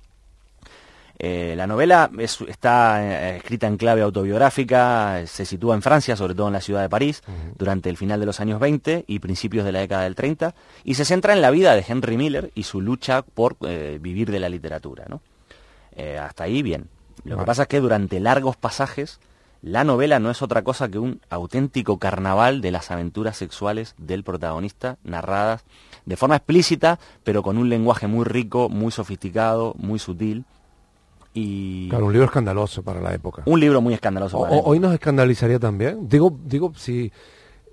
Eh, 1.19 1.55
la 1.57 1.67
novela 1.67 2.11
es- 2.19 2.41
está 2.43 3.03
eh, 3.33 3.37
escrita 3.37 3.67
en 3.69 3.77
clave 3.77 4.03
autobiográfica, 4.03 5.23
se 5.27 5.45
sitúa 5.47 5.75
en 5.75 5.83
Francia, 5.83 6.17
sobre 6.17 6.35
todo 6.35 6.49
en 6.49 6.53
la 6.55 6.61
ciudad 6.61 6.83
de 6.83 6.89
París, 6.89 7.23
durante 7.57 7.89
el 7.89 7.97
final 7.97 8.21
de 8.21 8.27
los 8.27 8.41
años 8.41 8.61
20 8.61 9.05
y 9.07 9.19
principios 9.21 9.65
de 9.65 9.73
la 9.73 9.81
década 9.81 10.03
del 10.05 10.15
30, 10.17 10.55
y 10.83 10.95
se 10.95 11.05
centra 11.05 11.33
en 11.33 11.41
la 11.41 11.51
vida 11.51 11.75
de 11.75 11.85
Henry 11.87 12.17
Miller 12.17 12.51
y 12.55 12.65
su 12.65 12.81
lucha 12.81 13.23
por 13.23 13.57
eh, 13.63 13.99
vivir 14.01 14.31
de 14.31 14.41
la 14.41 14.49
literatura. 14.49 15.05
¿no? 15.09 15.21
Eh, 15.97 16.19
hasta 16.19 16.45
ahí 16.45 16.63
bien. 16.63 16.89
Lo 17.25 17.37
que 17.37 17.45
pasa 17.47 17.63
es 17.63 17.69
que 17.69 17.81
durante 17.81 18.21
largos 18.21 18.57
pasajes, 18.57 19.21
la 19.63 19.83
novela 19.85 20.19
no 20.19 20.31
es 20.31 20.43
otra 20.43 20.63
cosa 20.63 20.89
que 20.89 20.99
un 20.99 21.21
auténtico 21.31 21.99
carnaval 21.99 22.61
de 22.61 22.71
las 22.71 22.91
aventuras 22.91 23.37
sexuales 23.37 23.95
del 23.97 24.25
protagonista, 24.25 24.99
narradas 25.05 25.65
de 26.05 26.17
forma 26.17 26.37
explícita, 26.37 26.99
pero 27.23 27.43
con 27.43 27.57
un 27.57 27.71
lenguaje 27.71 28.07
muy 28.09 28.25
rico, 28.25 28.69
muy 28.69 28.91
sofisticado, 28.93 29.75
muy 29.79 29.99
sutil. 29.99 30.45
Y 31.35 31.89
Claro, 31.89 32.07
un 32.07 32.13
libro 32.13 32.27
escandaloso 32.27 32.83
para 32.83 33.01
la 33.01 33.13
época. 33.13 33.43
un 33.47 33.59
libro 33.61 33.81
muy 33.81 33.93
escandaloso. 33.93 34.41
Para 34.41 34.55
o- 34.55 34.65
hoy 34.67 34.79
nos 34.79 34.95
escandalizaría 34.95 35.59
también. 35.59 36.09
Digo, 36.09 36.37
digo, 36.45 36.73
si 36.77 37.13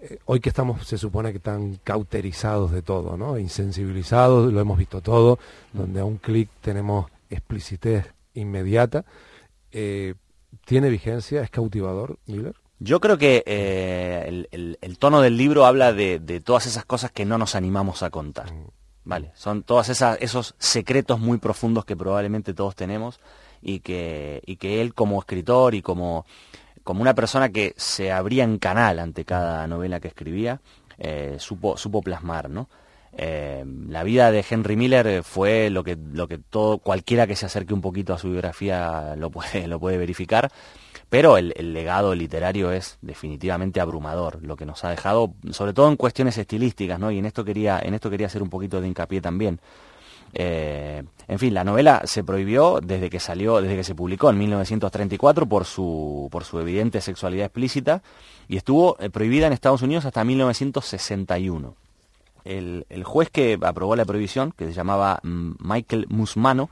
eh, 0.01 0.17
hoy 0.25 0.39
que 0.39 0.49
estamos, 0.49 0.85
se 0.87 0.97
supone 0.97 1.29
que 1.31 1.37
están 1.37 1.79
cauterizados 1.83 2.71
de 2.71 2.81
todo, 2.81 3.17
¿no? 3.17 3.37
Insensibilizados, 3.37 4.51
lo 4.51 4.59
hemos 4.59 4.77
visto 4.79 4.99
todo, 5.01 5.37
donde 5.73 5.99
a 5.99 6.05
un 6.05 6.17
clic 6.17 6.49
tenemos 6.61 7.05
explicitez 7.29 8.07
inmediata. 8.33 9.05
eh, 9.71 10.15
¿Tiene 10.65 10.89
vigencia? 10.89 11.41
¿Es 11.43 11.49
cautivador, 11.49 12.17
Miller? 12.25 12.55
Yo 12.79 12.99
creo 12.99 13.17
que 13.17 13.43
eh, 13.45 14.25
el, 14.27 14.47
el- 14.51 14.77
el 14.81 14.97
tono 14.97 15.21
del 15.21 15.37
libro 15.37 15.65
habla 15.65 15.93
de, 15.93 16.19
de 16.19 16.41
todas 16.41 16.65
esas 16.65 16.83
cosas 16.83 17.11
que 17.11 17.23
no 17.25 17.37
nos 17.37 17.53
animamos 17.55 18.01
a 18.03 18.09
contar. 18.09 18.51
Vale, 19.03 19.31
son 19.35 19.63
todos 19.63 19.87
esos 19.89 20.55
secretos 20.59 21.19
muy 21.19 21.37
profundos 21.37 21.85
que 21.85 21.95
probablemente 21.95 22.53
todos 22.53 22.75
tenemos 22.75 23.19
y 23.61 23.79
que, 23.79 24.41
y 24.45 24.55
que 24.57 24.81
él 24.81 24.93
como 24.93 25.19
escritor 25.19 25.75
y 25.75 25.81
como, 25.81 26.25
como 26.83 27.01
una 27.01 27.15
persona 27.15 27.49
que 27.49 27.73
se 27.77 28.11
abría 28.11 28.43
en 28.43 28.57
canal 28.57 28.99
ante 28.99 29.25
cada 29.25 29.67
novela 29.67 29.99
que 29.99 30.07
escribía, 30.07 30.61
eh, 30.97 31.35
supo, 31.39 31.77
supo 31.77 32.01
plasmar, 32.01 32.49
¿no? 32.49 32.69
Eh, 33.13 33.65
la 33.89 34.03
vida 34.03 34.31
de 34.31 34.45
Henry 34.49 34.77
Miller 34.77 35.05
eh, 35.07 35.23
fue 35.23 35.69
lo 35.69 35.83
que, 35.83 35.97
lo 36.13 36.29
que 36.29 36.37
todo, 36.37 36.77
cualquiera 36.77 37.27
que 37.27 37.35
se 37.35 37.45
acerque 37.45 37.73
un 37.73 37.81
poquito 37.81 38.13
a 38.13 38.17
su 38.17 38.29
biografía 38.29 39.15
lo 39.17 39.29
puede, 39.29 39.67
lo 39.67 39.79
puede 39.79 39.97
verificar, 39.97 40.49
pero 41.09 41.37
el, 41.37 41.53
el 41.57 41.73
legado 41.73 42.15
literario 42.15 42.71
es 42.71 42.97
definitivamente 43.01 43.81
abrumador, 43.81 44.41
lo 44.43 44.55
que 44.55 44.65
nos 44.65 44.85
ha 44.85 44.89
dejado, 44.89 45.33
sobre 45.51 45.73
todo 45.73 45.89
en 45.89 45.97
cuestiones 45.97 46.37
estilísticas, 46.37 46.99
¿no? 46.99 47.11
Y 47.11 47.17
en 47.17 47.25
esto 47.25 47.43
quería, 47.43 47.79
en 47.83 47.93
esto 47.93 48.09
quería 48.09 48.27
hacer 48.27 48.41
un 48.41 48.49
poquito 48.49 48.79
de 48.79 48.87
hincapié 48.87 49.19
también. 49.19 49.59
Eh, 50.33 51.03
en 51.27 51.39
fin, 51.39 51.53
la 51.53 51.63
novela 51.63 52.01
se 52.05 52.23
prohibió 52.23 52.79
desde 52.81 53.09
que 53.09 53.19
salió, 53.19 53.61
desde 53.61 53.75
que 53.75 53.83
se 53.83 53.95
publicó 53.95 54.29
en 54.29 54.37
1934 54.37 55.45
por 55.45 55.65
su, 55.65 56.27
por 56.31 56.43
su 56.43 56.59
evidente 56.59 57.01
sexualidad 57.01 57.45
explícita 57.45 58.01
y 58.47 58.57
estuvo 58.57 58.97
eh, 58.99 59.09
prohibida 59.09 59.47
en 59.47 59.53
Estados 59.53 59.81
Unidos 59.81 60.05
hasta 60.05 60.23
1961. 60.23 61.75
El, 62.43 62.85
el 62.89 63.03
juez 63.03 63.29
que 63.29 63.59
aprobó 63.61 63.95
la 63.95 64.05
prohibición, 64.05 64.51
que 64.51 64.65
se 64.65 64.73
llamaba 64.73 65.19
mm, 65.23 65.51
Michael 65.59 66.07
Musmano, 66.09 66.69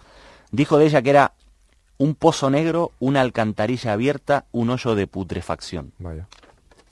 dijo 0.51 0.77
de 0.77 0.85
ella 0.85 1.01
que 1.01 1.11
era 1.11 1.33
un 1.99 2.15
pozo 2.15 2.49
negro, 2.49 2.91
una 2.99 3.21
alcantarilla 3.21 3.93
abierta, 3.93 4.45
un 4.51 4.69
hoyo 4.69 4.95
de 4.95 5.05
putrefacción. 5.05 5.91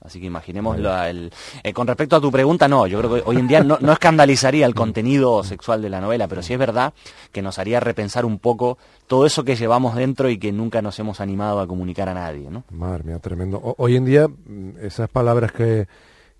Así 0.08 0.20
que 0.20 0.26
imaginemos 0.26 0.80
la- 0.80 1.10
el- 1.10 1.32
eh, 1.64 1.74
con 1.74 1.86
respecto 1.86 2.16
a 2.16 2.22
tu 2.22 2.32
pregunta, 2.32 2.68
no, 2.68 2.88
yo 2.88 2.98
creo 3.00 3.14
que 3.16 3.24
hoy 3.26 3.38
en 3.38 3.48
día 3.48 3.64
no, 3.64 3.78
no 3.80 3.92
escandalizaría 3.92 4.66
el 4.66 4.74
contenido 4.74 5.44
sexual 5.44 5.82
de 5.82 5.90
la 5.90 6.02
novela, 6.02 6.28
pero 6.28 6.42
sí 6.42 6.54
es 6.54 6.60
verdad 6.60 6.94
que 7.32 7.42
nos 7.42 7.60
haría 7.60 7.80
repensar 7.80 8.26
un 8.26 8.40
poco 8.40 8.78
todo 9.06 9.26
eso 9.26 9.44
que 9.44 9.56
llevamos 9.56 9.96
dentro 9.96 10.30
y 10.30 10.38
que 10.40 10.52
nunca 10.52 10.82
nos 10.82 10.98
hemos 11.00 11.22
animado 11.22 11.60
a 11.60 11.68
comunicar 11.68 12.10
a 12.10 12.14
nadie, 12.14 12.50
¿no? 12.50 12.64
Madre 12.72 13.04
mía, 13.04 13.20
tremendo. 13.20 13.58
O- 13.58 13.76
hoy 13.78 13.96
en 13.96 14.06
día, 14.06 14.28
mm, 14.28 14.78
esas 14.82 15.10
palabras 15.10 15.52
que, 15.52 15.88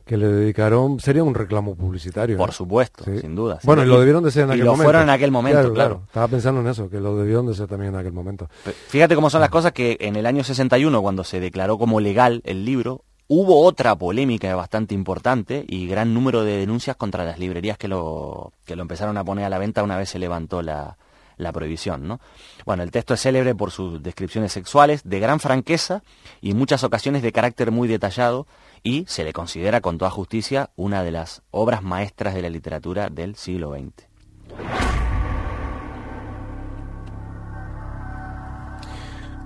que 0.06 0.16
le 0.16 0.28
dedicaron 0.30 1.02
sería 1.02 1.22
un 1.22 1.36
reclamo 1.36 1.76
publicitario. 1.76 2.38
Por 2.38 2.52
¿eh? 2.52 2.54
supuesto, 2.54 3.04
Sí. 3.04 3.20
sin 3.20 3.36
duda. 3.36 3.60
Bueno, 3.64 3.84
y 3.84 3.88
lo 3.88 4.00
debieron 4.00 4.24
de 4.24 4.32
ser 4.32 4.44
en 4.44 4.50
y 4.50 4.52
aquel 4.54 4.64
lo 4.64 4.72
momento. 4.72 4.86
fueron 4.86 5.02
en 5.04 5.10
aquel 5.10 5.32
momento, 5.32 5.74
claro. 5.74 6.04
Estaba 6.08 6.30
pensando 6.30 6.62
en 6.62 6.68
eso, 6.68 6.90
que 6.90 7.02
lo 7.02 7.18
debieron 7.18 7.46
de 7.46 7.54
ser 7.54 7.68
también 7.68 7.94
en 7.94 8.00
aquel 8.00 8.14
momento. 8.14 8.48
Fíjate 8.88 9.16
cómo 9.16 9.30
son 9.30 9.42
las 9.42 9.50
cosas 9.50 9.74
que 9.74 9.98
en 10.00 10.16
el 10.16 10.26
año 10.26 10.46
61, 10.46 11.02
cuando 11.02 11.26
se 11.26 11.42
declaró 11.42 11.78
como 11.78 12.00
legal 12.00 12.42
el 12.46 12.64
libro, 12.64 13.04
hubo 13.28 13.64
otra 13.64 13.96
polémica 13.96 14.56
bastante 14.56 14.94
importante 14.94 15.66
y 15.68 15.88
gran 15.88 16.14
número 16.14 16.44
de 16.44 16.58
denuncias 16.58 16.96
contra 16.96 17.26
las 17.26 17.40
librerías 17.40 17.78
que 17.78 17.88
lo, 17.88 18.54
que 18.66 18.76
lo 18.76 18.82
empezaron 18.82 19.18
a 19.18 19.24
poner 19.24 19.46
a 19.46 19.50
la 19.50 19.58
venta 19.58 19.84
una 19.84 19.98
vez 19.98 20.10
se 20.10 20.20
levantó 20.20 20.62
la, 20.62 20.98
la 21.38 21.52
prohibición. 21.52 22.08
¿no? 22.08 22.20
Bueno, 22.66 22.84
el 22.84 22.92
texto 22.92 23.14
es 23.14 23.22
célebre 23.22 23.56
por 23.56 23.72
sus 23.72 24.02
descripciones 24.02 24.52
sexuales, 24.52 25.02
de 25.04 25.20
gran 25.20 25.40
franqueza 25.40 26.04
y 26.42 26.52
en 26.52 26.58
muchas 26.58 26.84
ocasiones 26.84 27.22
de 27.22 27.32
carácter 27.32 27.72
muy 27.72 27.88
detallado 27.88 28.48
y 28.84 29.06
se 29.08 29.24
le 29.24 29.34
considera 29.34 29.82
con 29.82 29.98
toda 29.98 30.12
justicia 30.12 30.70
una 30.76 31.04
de 31.04 31.12
las 31.12 31.42
obras 31.52 31.84
maestras 31.84 32.34
de 32.34 32.42
la 32.42 32.50
literatura 32.50 33.10
del 33.10 33.36
siglo 33.36 33.74
XX. 33.74 34.07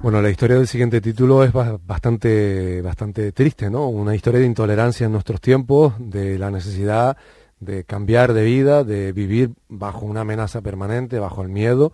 Bueno, 0.02 0.20
la 0.22 0.32
historia 0.32 0.56
del 0.58 0.68
siguiente 0.68 1.00
título 1.00 1.44
es 1.44 1.54
ba- 1.54 1.78
bastante, 1.86 2.82
bastante 2.82 3.32
triste, 3.34 3.70
¿no? 3.70 3.88
Una 3.88 4.16
historia 4.16 4.40
de 4.40 4.48
intolerancia 4.48 5.06
en 5.06 5.12
nuestros 5.12 5.40
tiempos, 5.40 5.94
de 6.00 6.40
la 6.40 6.50
necesidad 6.50 7.18
de 7.60 7.84
cambiar 7.84 8.34
de 8.34 8.44
vida, 8.44 8.84
de 8.84 9.12
vivir 9.12 9.52
bajo 9.70 10.06
una 10.08 10.22
amenaza 10.22 10.62
permanente, 10.62 11.20
bajo 11.20 11.44
el 11.44 11.50
miedo. 11.50 11.92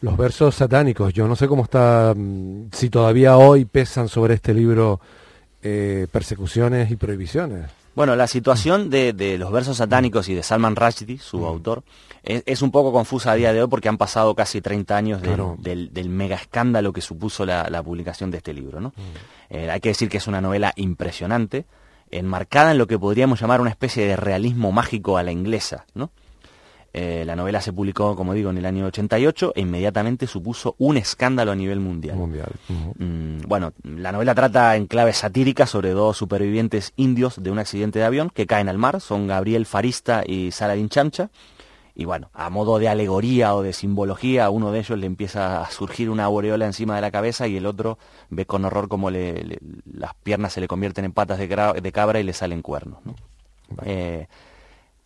Los 0.00 0.16
versos 0.16 0.54
satánicos, 0.54 1.12
yo 1.12 1.28
no 1.28 1.36
sé 1.36 1.46
cómo 1.48 1.64
está, 1.64 2.14
mm, 2.16 2.68
si 2.72 2.88
todavía 2.88 3.36
hoy 3.36 3.66
pesan 3.66 4.08
sobre 4.08 4.34
este 4.34 4.54
libro 4.54 4.98
eh, 5.62 6.06
persecuciones 6.10 6.90
y 6.90 6.96
prohibiciones. 6.96 7.66
Bueno, 7.98 8.16
la 8.16 8.26
situación 8.28 8.90
de, 8.90 9.12
de 9.12 9.38
los 9.38 9.50
versos 9.50 9.76
satánicos 9.78 10.28
y 10.28 10.34
de 10.34 10.42
Salman 10.42 10.76
Rushdie, 10.76 11.18
su 11.18 11.44
autor, 11.44 11.82
es, 12.22 12.42
es 12.46 12.62
un 12.62 12.70
poco 12.70 12.92
confusa 12.92 13.32
a 13.32 13.34
día 13.34 13.52
de 13.52 13.60
hoy 13.62 13.68
porque 13.68 13.88
han 13.88 13.98
pasado 13.98 14.34
casi 14.34 14.60
30 14.60 14.96
años 14.96 15.20
del, 15.20 15.30
Claro. 15.34 15.56
del- 15.58 15.92
del 15.92 16.08
mega 16.08 16.36
escándalo 16.36 16.92
que 16.92 17.00
supuso 17.00 17.44
la, 17.44 17.68
la 17.68 17.82
publicación 17.82 18.30
de 18.30 18.36
este 18.38 18.54
libro. 18.54 18.80
¿no? 18.80 18.92
Eh, 19.50 19.68
hay 19.70 19.80
que 19.80 19.88
decir 19.90 20.08
que 20.08 20.18
es 20.18 20.26
una 20.28 20.40
novela 20.40 20.72
impresionante, 20.76 21.64
enmarcada 22.10 22.70
en 22.70 22.78
lo 22.78 22.86
que 22.86 22.98
podríamos 22.98 23.40
llamar 23.40 23.60
una 23.60 23.70
especie 23.70 24.06
de 24.06 24.16
realismo 24.16 24.70
mágico 24.72 25.18
a 25.18 25.22
la 25.24 25.32
inglesa. 25.32 25.84
¿no? 25.94 26.10
Eh, 26.94 27.24
la 27.26 27.36
novela 27.36 27.60
se 27.60 27.72
publicó, 27.72 28.16
como 28.16 28.32
digo, 28.32 28.48
en 28.50 28.56
el 28.58 28.64
año 28.66 28.86
88 28.86 29.52
e 29.54 29.60
inmediatamente 29.60 30.26
supuso 30.26 30.74
un 30.78 30.96
escándalo 30.96 31.52
a 31.52 31.54
nivel 31.54 31.80
mundial. 31.80 32.16
Mm, 32.98 33.42
bueno, 33.46 33.72
la 33.82 34.10
novela 34.10 34.34
trata 34.34 34.74
en 34.74 34.86
clave 34.86 35.12
satírica 35.12 35.66
sobre 35.66 35.90
dos 35.90 36.16
supervivientes 36.16 36.92
indios 36.96 37.42
de 37.42 37.50
un 37.50 37.58
accidente 37.58 37.98
de 37.98 38.06
avión 38.06 38.30
que 38.30 38.46
caen 38.46 38.68
al 38.68 38.78
mar, 38.78 39.00
son 39.00 39.26
Gabriel 39.26 39.66
Farista 39.66 40.22
y 40.26 40.50
Saladin 40.50 40.88
Chamcha. 40.88 41.30
Y 41.94 42.04
bueno, 42.04 42.30
a 42.32 42.48
modo 42.48 42.78
de 42.78 42.88
alegoría 42.88 43.54
o 43.56 43.62
de 43.62 43.72
simbología, 43.72 44.44
a 44.46 44.50
uno 44.50 44.70
de 44.70 44.78
ellos 44.78 44.96
le 44.98 45.06
empieza 45.06 45.60
a 45.62 45.70
surgir 45.70 46.10
una 46.10 46.24
aureola 46.24 46.64
encima 46.64 46.94
de 46.94 47.00
la 47.00 47.10
cabeza 47.10 47.48
y 47.48 47.56
el 47.56 47.66
otro 47.66 47.98
ve 48.30 48.46
con 48.46 48.64
horror 48.64 48.88
cómo 48.88 49.10
le- 49.10 49.42
le- 49.42 49.58
las 49.92 50.14
piernas 50.14 50.52
se 50.52 50.60
le 50.60 50.68
convierten 50.68 51.04
en 51.04 51.12
patas 51.12 51.38
de 51.38 51.48
cabra 51.92 52.20
y 52.20 52.22
le 52.22 52.32
salen 52.32 52.62
cuernos. 52.62 53.00
¿no? 53.04 53.14
Eh, 53.84 54.28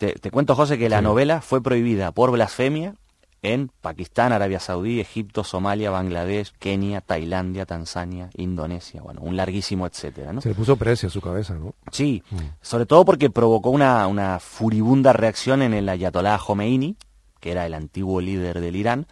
te, 0.02 0.14
te 0.14 0.32
cuento, 0.32 0.56
José, 0.56 0.78
que 0.78 0.88
la 0.88 1.00
novela 1.00 1.40
fue 1.40 1.62
prohibida 1.62 2.10
por 2.10 2.32
blasfemia 2.32 2.96
en 3.40 3.70
Pakistán, 3.80 4.32
Arabia 4.32 4.58
Saudí, 4.58 4.98
Egipto, 4.98 5.44
Somalia, 5.44 5.92
Bangladesh, 5.92 6.52
Kenia, 6.58 7.00
Tailandia, 7.00 7.66
Tanzania, 7.66 8.28
Indonesia, 8.34 9.00
bueno, 9.00 9.20
un 9.20 9.36
larguísimo 9.36 9.86
etcétera, 9.86 10.32
¿no? 10.32 10.40
Se 10.40 10.48
le 10.48 10.56
puso 10.56 10.74
precio 10.74 11.08
a 11.08 11.12
su 11.12 11.20
cabeza, 11.20 11.54
¿no? 11.54 11.74
Sí, 11.92 12.24
sobre 12.60 12.84
todo 12.84 13.04
porque 13.04 13.30
provocó 13.30 13.70
una, 13.70 14.08
una 14.08 14.40
furibunda 14.40 15.12
reacción 15.12 15.62
en 15.62 15.72
el 15.72 15.88
ayatolá 15.88 16.36
Khomeini, 16.36 16.96
que 17.38 17.52
era 17.52 17.64
el 17.64 17.74
antiguo 17.74 18.20
líder 18.20 18.60
del 18.60 18.74
Irán, 18.74 19.06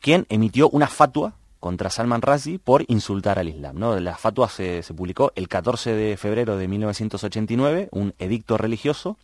quien 0.00 0.26
emitió 0.30 0.68
una 0.68 0.88
fatua 0.88 1.34
contra 1.60 1.90
Salman 1.90 2.22
Rushdie 2.22 2.58
por 2.58 2.84
insultar 2.88 3.38
al 3.38 3.48
Islam. 3.48 3.78
¿no? 3.78 4.00
La 4.00 4.16
fatua 4.16 4.48
se, 4.48 4.82
se 4.82 4.94
publicó 4.94 5.30
el 5.36 5.46
14 5.46 5.94
de 5.94 6.16
febrero 6.16 6.56
de 6.56 6.66
1989, 6.66 7.88
un 7.92 8.14
edicto 8.18 8.58
religioso, 8.58 9.16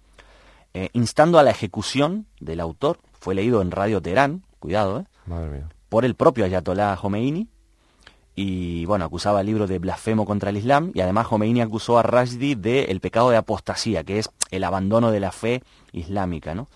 eh, 0.74 0.90
instando 0.92 1.38
a 1.38 1.42
la 1.42 1.50
ejecución 1.50 2.26
del 2.40 2.60
autor. 2.60 2.98
Fue 3.18 3.34
leído 3.34 3.62
en 3.62 3.70
Radio 3.70 4.00
Teherán, 4.00 4.42
cuidado, 4.58 5.00
¿eh? 5.00 5.04
Madre 5.26 5.50
mía. 5.50 5.68
por 5.88 6.04
el 6.04 6.14
propio 6.14 6.44
Ayatollah 6.44 6.96
Khomeini 6.96 7.48
y 8.34 8.86
bueno, 8.86 9.04
acusaba 9.04 9.40
al 9.40 9.46
libro 9.46 9.66
de 9.66 9.78
blasfemo 9.78 10.24
contra 10.24 10.50
el 10.50 10.56
Islam 10.56 10.92
y 10.94 11.00
además 11.00 11.26
Khomeini 11.26 11.60
acusó 11.60 11.98
a 11.98 12.02
Rushdie 12.02 12.56
de 12.56 12.84
el 12.84 13.00
pecado 13.00 13.30
de 13.30 13.36
apostasía, 13.36 14.04
que 14.04 14.18
es 14.18 14.30
el 14.50 14.64
abandono 14.64 15.10
de 15.10 15.20
la 15.20 15.32
fe 15.32 15.62
islámica, 15.92 16.54
¿no? 16.54 16.68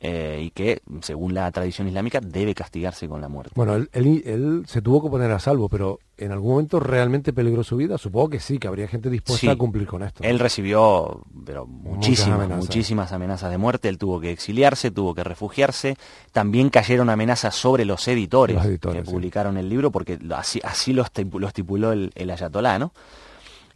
Eh, 0.00 0.42
y 0.44 0.50
que, 0.50 0.80
según 1.00 1.34
la 1.34 1.50
tradición 1.50 1.88
islámica, 1.88 2.20
debe 2.20 2.54
castigarse 2.54 3.08
con 3.08 3.20
la 3.20 3.26
muerte. 3.28 3.50
Bueno, 3.56 3.74
él, 3.74 3.90
él- 3.92 4.22
él 4.26 4.62
se 4.68 4.80
tuvo 4.80 5.02
que 5.02 5.10
poner 5.10 5.32
a 5.32 5.40
salvo, 5.40 5.68
pero 5.68 5.98
¿en 6.16 6.30
algún 6.30 6.52
momento 6.52 6.78
realmente 6.78 7.32
peligró 7.32 7.64
su 7.64 7.76
vida? 7.76 7.98
Supongo 7.98 8.30
que 8.30 8.38
sí, 8.38 8.60
que 8.60 8.68
habría 8.68 8.86
gente 8.86 9.10
dispuesta 9.10 9.40
Sí. 9.40 9.48
a 9.48 9.56
cumplir 9.56 9.88
con 9.88 10.04
esto. 10.04 10.22
Él 10.22 10.38
recibió 10.38 11.22
pero 11.44 11.66
muchísimas, 11.66 12.38
amenazas. 12.38 12.64
muchísimas 12.64 13.10
amenazas 13.12 13.50
de 13.50 13.58
muerte, 13.58 13.88
él 13.88 13.98
tuvo 13.98 14.20
que 14.20 14.30
exiliarse, 14.30 14.92
tuvo 14.92 15.16
que 15.16 15.24
refugiarse, 15.24 15.96
también 16.30 16.70
cayeron 16.70 17.10
amenazas 17.10 17.56
sobre 17.56 17.84
los 17.84 18.06
editores, 18.06 18.54
Los 18.54 18.66
editores, 18.66 19.00
que 19.02 19.06
sí. 19.06 19.12
publicaron 19.12 19.56
el 19.56 19.68
libro, 19.68 19.90
porque 19.90 20.16
así, 20.36 20.60
así 20.62 20.92
lo, 20.92 21.04
estipu- 21.04 21.40
lo 21.40 21.48
estipuló 21.48 21.90
el, 21.90 22.12
el 22.14 22.30
ayatolá, 22.30 22.78
¿no? 22.78 22.92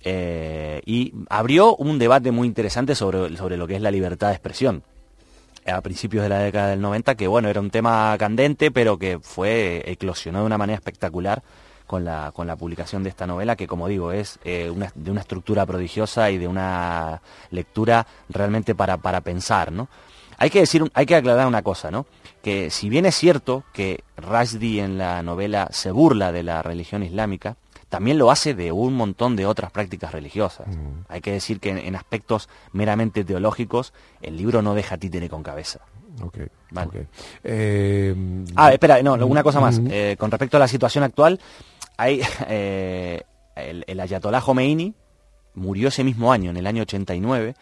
Eh, 0.04 0.82
y 0.86 1.12
abrió 1.30 1.74
un 1.76 1.98
debate 1.98 2.30
muy 2.30 2.46
interesante 2.48 2.94
sobre, 2.94 3.36
sobre 3.36 3.56
lo 3.56 3.66
que 3.66 3.76
es 3.76 3.82
la 3.82 3.90
libertad 3.90 4.28
de 4.28 4.34
expresión 4.34 4.84
a 5.66 5.80
principios 5.80 6.22
de 6.22 6.28
la 6.28 6.38
década 6.40 6.68
del 6.68 6.80
90, 6.80 7.14
que 7.14 7.26
bueno, 7.28 7.48
era 7.48 7.60
un 7.60 7.70
tema 7.70 8.14
candente, 8.18 8.70
pero 8.70 8.98
que 8.98 9.18
fue 9.20 9.82
eclosionó 9.86 10.40
de 10.40 10.46
una 10.46 10.58
manera 10.58 10.76
espectacular 10.76 11.42
con 11.86 12.04
la, 12.04 12.32
con 12.32 12.46
la 12.46 12.56
publicación 12.56 13.02
de 13.02 13.10
esta 13.10 13.26
novela, 13.26 13.54
que 13.56 13.66
como 13.66 13.86
digo, 13.88 14.12
es 14.12 14.38
eh, 14.44 14.70
una- 14.70 14.90
de 14.94 15.10
una 15.10 15.20
estructura 15.20 15.66
prodigiosa 15.66 16.30
y 16.30 16.38
de 16.38 16.48
una 16.48 17.20
lectura 17.50 18.06
realmente 18.28 18.74
para, 18.74 18.96
para 18.96 19.20
pensar, 19.20 19.72
¿no? 19.72 19.88
Hay 20.38 20.50
que 20.50 20.60
decir, 20.60 20.90
hay 20.94 21.06
que 21.06 21.14
aclarar 21.16 21.46
una 21.46 21.62
cosa, 21.62 21.90
¿no? 21.90 22.06
Que 22.42 22.70
si 22.70 22.88
bien 22.88 23.06
es 23.06 23.14
cierto 23.14 23.62
que 23.72 24.02
Rushdie 24.16 24.82
en 24.82 24.98
la 24.98 25.22
novela 25.22 25.68
se 25.70 25.90
burla 25.92 26.32
de 26.32 26.42
la 26.42 26.62
religión 26.62 27.02
islámica, 27.02 27.56
también 27.92 28.16
lo 28.16 28.30
hace 28.30 28.54
de 28.54 28.72
un 28.72 28.94
montón 28.94 29.36
de 29.36 29.44
otras 29.44 29.70
prácticas 29.70 30.12
religiosas. 30.12 30.66
Hay 31.08 31.20
que 31.20 31.30
decir 31.30 31.60
que 31.60 31.68
en, 31.68 31.76
en 31.76 31.94
aspectos 31.94 32.48
meramente 32.72 33.22
teológicos, 33.22 33.92
el 34.22 34.38
libro 34.38 34.62
no 34.62 34.72
deja 34.72 34.96
títere 34.96 35.28
con 35.28 35.42
cabeza. 35.42 35.80
Ok, 36.22 36.38
Vale. 36.70 36.88
ok. 36.88 36.96
Eh, 37.44 38.44
Ah, 38.56 38.72
espera, 38.72 39.02
no, 39.02 39.12
una 39.26 39.42
cosa 39.42 39.60
más. 39.60 39.78
Mm. 39.78 39.88
Eh, 39.90 40.16
con 40.18 40.30
respecto 40.30 40.56
a 40.56 40.60
la 40.60 40.68
situación 40.68 41.04
actual, 41.04 41.38
hay 41.98 42.22
eh, 42.48 43.24
el, 43.56 43.84
el 43.86 44.00
ayatolá 44.00 44.40
Khomeini 44.40 44.94
murió 45.54 45.88
ese 45.88 46.02
mismo 46.02 46.32
año, 46.32 46.48
en 46.50 46.56
el 46.56 46.66
año 46.66 46.84
89, 46.84 47.54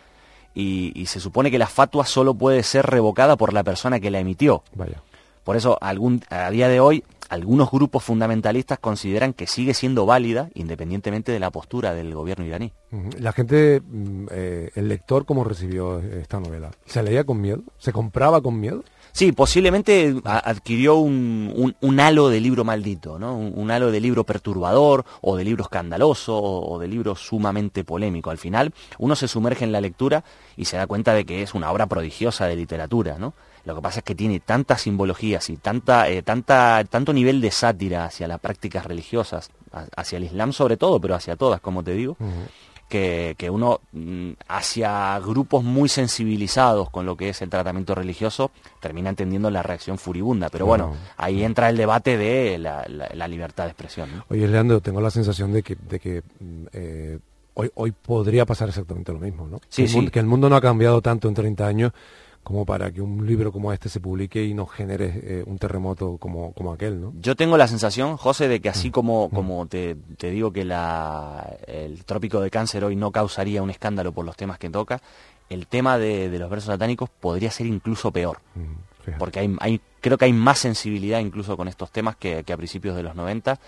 y, 0.55 0.93
y 0.95 1.07
se 1.07 1.19
supone 1.19 1.51
que 1.51 1.59
la 1.59 1.67
fatua 1.67 2.07
solo 2.07 2.35
puede 2.35 2.63
ser 2.63 2.87
revocada 2.87 3.37
por 3.37 3.53
la 3.53 3.65
persona 3.65 3.99
que 3.99 4.13
la 4.13 4.21
emitió. 4.21 4.63
Vaya. 4.77 5.03
Por 5.43 5.57
eso, 5.57 5.77
algún, 5.81 6.23
a 6.31 6.51
día 6.51 6.69
de 6.69 6.79
hoy, 6.79 7.03
algunos 7.31 7.71
grupos 7.71 8.05
fundamentalistas 8.05 8.79
consideran 8.79 9.33
que 9.33 9.47
sigue 9.47 9.73
siendo 9.73 10.05
válida 10.05 10.51
independientemente 10.55 11.33
de 11.33 11.41
la 11.41 11.51
postura 11.51 11.95
del 11.95 12.13
gobierno 12.15 12.45
iraní. 12.45 12.73
La 13.19 13.33
gente, 13.33 13.81
mm, 13.81 14.27
eh, 14.31 14.71
el 14.75 14.89
lector, 14.89 15.25
¿cómo 15.25 15.45
recibió 15.45 16.01
esta 16.01 16.39
novela? 16.41 16.71
¿Se 16.87 17.03
leía 17.03 17.25
con 17.25 17.41
miedo? 17.41 17.63
¿Se 17.79 17.93
compraba 17.93 18.41
con 18.43 18.61
miedo? 18.61 18.85
Sí, 19.13 19.33
posiblemente 19.33 20.15
adquirió 20.25 20.97
un, 20.97 21.53
un- 21.57 21.75
un 21.81 22.01
halo 22.01 22.29
de 22.29 22.41
libro 22.41 22.63
maldito, 22.65 23.19
¿no? 23.19 23.37
Un, 23.37 23.53
un 23.57 23.71
halo 23.73 23.91
de 23.91 24.01
libro 24.01 24.23
perturbador, 24.25 25.05
o 25.21 25.37
de 25.37 25.43
libro 25.45 25.65
escandaloso, 25.65 26.37
o, 26.37 26.73
o 26.75 26.79
de 26.79 26.87
libro 26.87 27.17
sumamente 27.17 27.83
polémico. 27.83 28.31
Al 28.31 28.39
final, 28.39 28.73
uno 28.99 29.17
se 29.17 29.27
sumerge 29.27 29.65
en 29.65 29.73
la 29.73 29.81
lectura 29.81 30.23
y 30.57 30.67
se 30.67 30.77
da 30.77 30.87
cuenta 30.87 31.13
de 31.15 31.25
que 31.25 31.43
es 31.43 31.55
una 31.55 31.73
obra 31.73 31.87
prodigiosa 31.87 32.47
de 32.47 32.55
literatura, 32.57 33.19
¿no? 33.19 33.35
Lo 33.64 33.75
que 33.75 33.83
pasa 33.83 33.99
es 34.00 34.05
que 34.05 34.14
tiene 34.14 34.40
tantas 34.40 34.81
simbologías 34.83 35.49
y 35.50 35.57
tanta, 35.57 36.09
eh, 36.09 36.23
tanta, 36.23 36.83
tanto 36.88 37.12
nivel 37.12 37.40
de 37.40 37.50
sátira 37.50 38.05
hacia 38.07 38.26
las 38.29 38.40
prácticas 38.40 38.87
religiosas, 38.87 39.50
hacia 39.97 40.17
el 40.19 40.25
Islam 40.25 40.52
sobre 40.52 40.76
todo, 40.76 41.00
pero 41.00 41.14
hacia 41.14 41.37
todas, 41.37 41.61
como 41.61 41.83
te 41.85 41.93
digo, 41.93 42.17
que, 42.88 43.37
que 43.38 43.49
uno 43.50 43.81
mm, 43.93 44.31
hacia 44.49 45.19
grupos 45.21 45.62
muy 45.62 45.88
sensibilizados 45.88 46.90
con 46.90 47.07
lo 47.07 47.17
que 47.17 47.29
es 47.29 47.40
el 47.43 47.49
tratamiento 47.50 47.95
religioso 47.95 48.50
termina 48.81 49.11
entendiendo 49.11 49.49
la 49.50 49.62
reacción 49.62 49.97
furibunda. 49.99 50.49
Pero 50.49 50.67
bueno, 50.67 50.95
ahí 51.17 51.45
entra 51.45 51.69
el 51.69 51.76
debate 51.76 52.17
de 52.17 52.59
la, 52.59 52.85
la- 52.88 53.11
la 53.14 53.29
libertad 53.29 53.64
de 53.64 53.71
expresión. 53.71 54.09
¿no? 54.17 54.25
Oye, 54.29 54.49
Leandro, 54.49 54.81
tengo 54.81 55.00
la 55.00 55.11
sensación 55.11 55.52
de 55.52 55.62
que, 55.62 55.76
de 55.76 56.00
que 56.00 56.23
mm, 56.40 56.67
eh, 56.73 57.19
hoy, 57.55 57.71
hoy 57.75 57.93
podría 57.93 58.45
pasar 58.45 58.69
exactamente 58.71 59.12
lo 59.12 59.21
mismo, 59.21 59.47
¿no? 59.47 59.61
Sí, 59.69 59.83
que, 59.85 59.99
el 59.99 60.05
sí. 60.07 60.11
que 60.11 60.19
el 60.19 60.26
mundo 60.26 60.49
no 60.49 60.57
ha 60.57 60.61
cambiado 60.61 61.00
tanto 61.00 61.29
en 61.29 61.35
30 61.35 61.67
años 61.67 61.93
como 62.43 62.65
para 62.65 62.91
que 62.91 63.01
un 63.03 63.27
libro 63.27 63.53
como 63.53 63.73
este 63.73 63.89
se 63.89 64.01
publique 64.01 64.43
y 64.43 64.55
nos 64.55 64.71
genere 64.71 65.13
eh, 65.23 65.45
un 65.47 65.59
terremoto 65.59 66.17
como, 66.17 66.53
como 66.53 66.73
aquel, 66.73 67.01
¿no? 67.01 67.13
Yo 67.21 67.37
tengo 67.37 67.57
la 67.57 67.69
sensación, 67.69 68.17
José, 68.17 68.49
de 68.49 68.61
que 68.61 68.69
así 68.71 68.91
como, 68.91 69.29
como 69.31 69.67
te, 69.67 69.95
te 70.17 70.31
digo 70.31 70.51
que 70.53 70.65
la, 70.65 71.57
el 71.67 72.05
trópico 72.05 72.41
de 72.41 72.51
cáncer 72.51 72.83
hoy 72.85 72.97
no 72.97 73.11
causaría 73.13 73.63
un 73.63 73.71
escándalo 73.71 74.13
por 74.13 74.25
los 74.25 74.37
temas 74.37 74.59
que 74.59 74.71
toca, 74.71 75.01
el 75.51 75.67
tema 75.67 75.99
de, 75.99 76.31
de 76.31 76.39
los 76.39 76.49
versos 76.49 76.69
satánicos 76.69 77.11
podría 77.11 77.51
ser 77.51 77.67
incluso 77.67 78.11
peor. 78.11 78.39
Mm, 78.55 79.03
fíjate. 79.05 79.19
Porque 79.19 79.41
hay, 79.41 79.57
hay- 79.61 79.81
creo 80.01 80.17
que 80.17 80.25
hay 80.25 80.33
más 80.33 80.59
sensibilidad 80.59 81.19
incluso 81.21 81.57
con 81.57 81.69
estos 81.69 81.91
temas 81.91 82.17
que, 82.17 82.43
que 82.45 82.53
a 82.53 82.57
principios 82.57 82.97
de 82.97 83.03
los 83.03 83.15
90. 83.15 83.59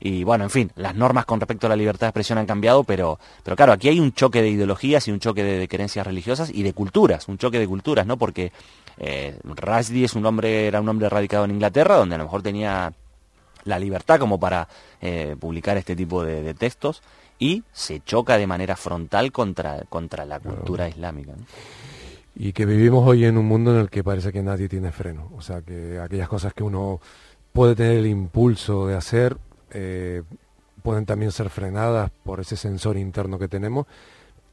Y 0.00 0.24
bueno, 0.24 0.44
en 0.44 0.50
fin, 0.50 0.70
las 0.76 0.94
normas 0.94 1.24
con 1.24 1.40
respecto 1.40 1.66
a 1.66 1.70
la 1.70 1.76
libertad 1.76 2.06
de 2.06 2.10
expresión 2.10 2.38
han 2.38 2.46
cambiado, 2.46 2.84
pero, 2.84 3.18
pero 3.42 3.56
claro, 3.56 3.72
aquí 3.72 3.88
hay 3.88 3.98
un 3.98 4.12
choque 4.12 4.42
de 4.42 4.50
ideologías 4.50 5.08
y 5.08 5.10
un 5.10 5.20
choque 5.20 5.42
de, 5.42 5.58
de 5.58 5.68
creencias 5.68 6.06
religiosas 6.06 6.50
y 6.52 6.62
de 6.62 6.72
culturas, 6.72 7.28
un 7.28 7.38
choque 7.38 7.58
de 7.58 7.66
culturas, 7.66 8.06
¿no? 8.06 8.16
Porque 8.16 8.52
eh, 8.98 9.38
es 9.92 10.14
un 10.14 10.26
hombre, 10.26 10.66
era 10.66 10.80
un 10.80 10.88
hombre 10.88 11.08
radicado 11.08 11.44
en 11.44 11.52
Inglaterra, 11.52 11.96
donde 11.96 12.14
a 12.14 12.18
lo 12.18 12.24
mejor 12.24 12.42
tenía 12.42 12.92
la 13.64 13.78
libertad 13.78 14.18
como 14.18 14.38
para 14.38 14.68
eh, 15.00 15.34
publicar 15.38 15.76
este 15.76 15.96
tipo 15.96 16.22
de, 16.22 16.42
de 16.42 16.54
textos 16.54 17.02
y 17.38 17.64
se 17.72 18.00
choca 18.00 18.38
de 18.38 18.46
manera 18.46 18.76
frontal 18.76 19.32
contra, 19.32 19.82
contra 19.88 20.24
la 20.24 20.40
cultura 20.40 20.88
islámica. 20.88 21.32
¿no? 21.32 21.44
Y 22.34 22.52
que 22.52 22.66
vivimos 22.66 23.06
hoy 23.06 23.24
en 23.24 23.38
un 23.38 23.46
mundo 23.46 23.74
en 23.74 23.80
el 23.80 23.90
que 23.90 24.04
parece 24.04 24.32
que 24.32 24.42
nadie 24.42 24.68
tiene 24.68 24.92
freno. 24.92 25.30
O 25.36 25.40
sea, 25.40 25.62
que 25.62 25.98
aquellas 25.98 26.28
cosas 26.28 26.52
que 26.52 26.62
uno 26.62 27.00
puede 27.52 27.74
tener 27.74 27.98
el 27.98 28.06
impulso 28.06 28.86
de 28.86 28.94
hacer 28.94 29.38
eh, 29.70 30.22
pueden 30.82 31.06
también 31.06 31.32
ser 31.32 31.50
frenadas 31.50 32.10
por 32.24 32.40
ese 32.40 32.56
sensor 32.56 32.96
interno 32.96 33.38
que 33.38 33.48
tenemos, 33.48 33.86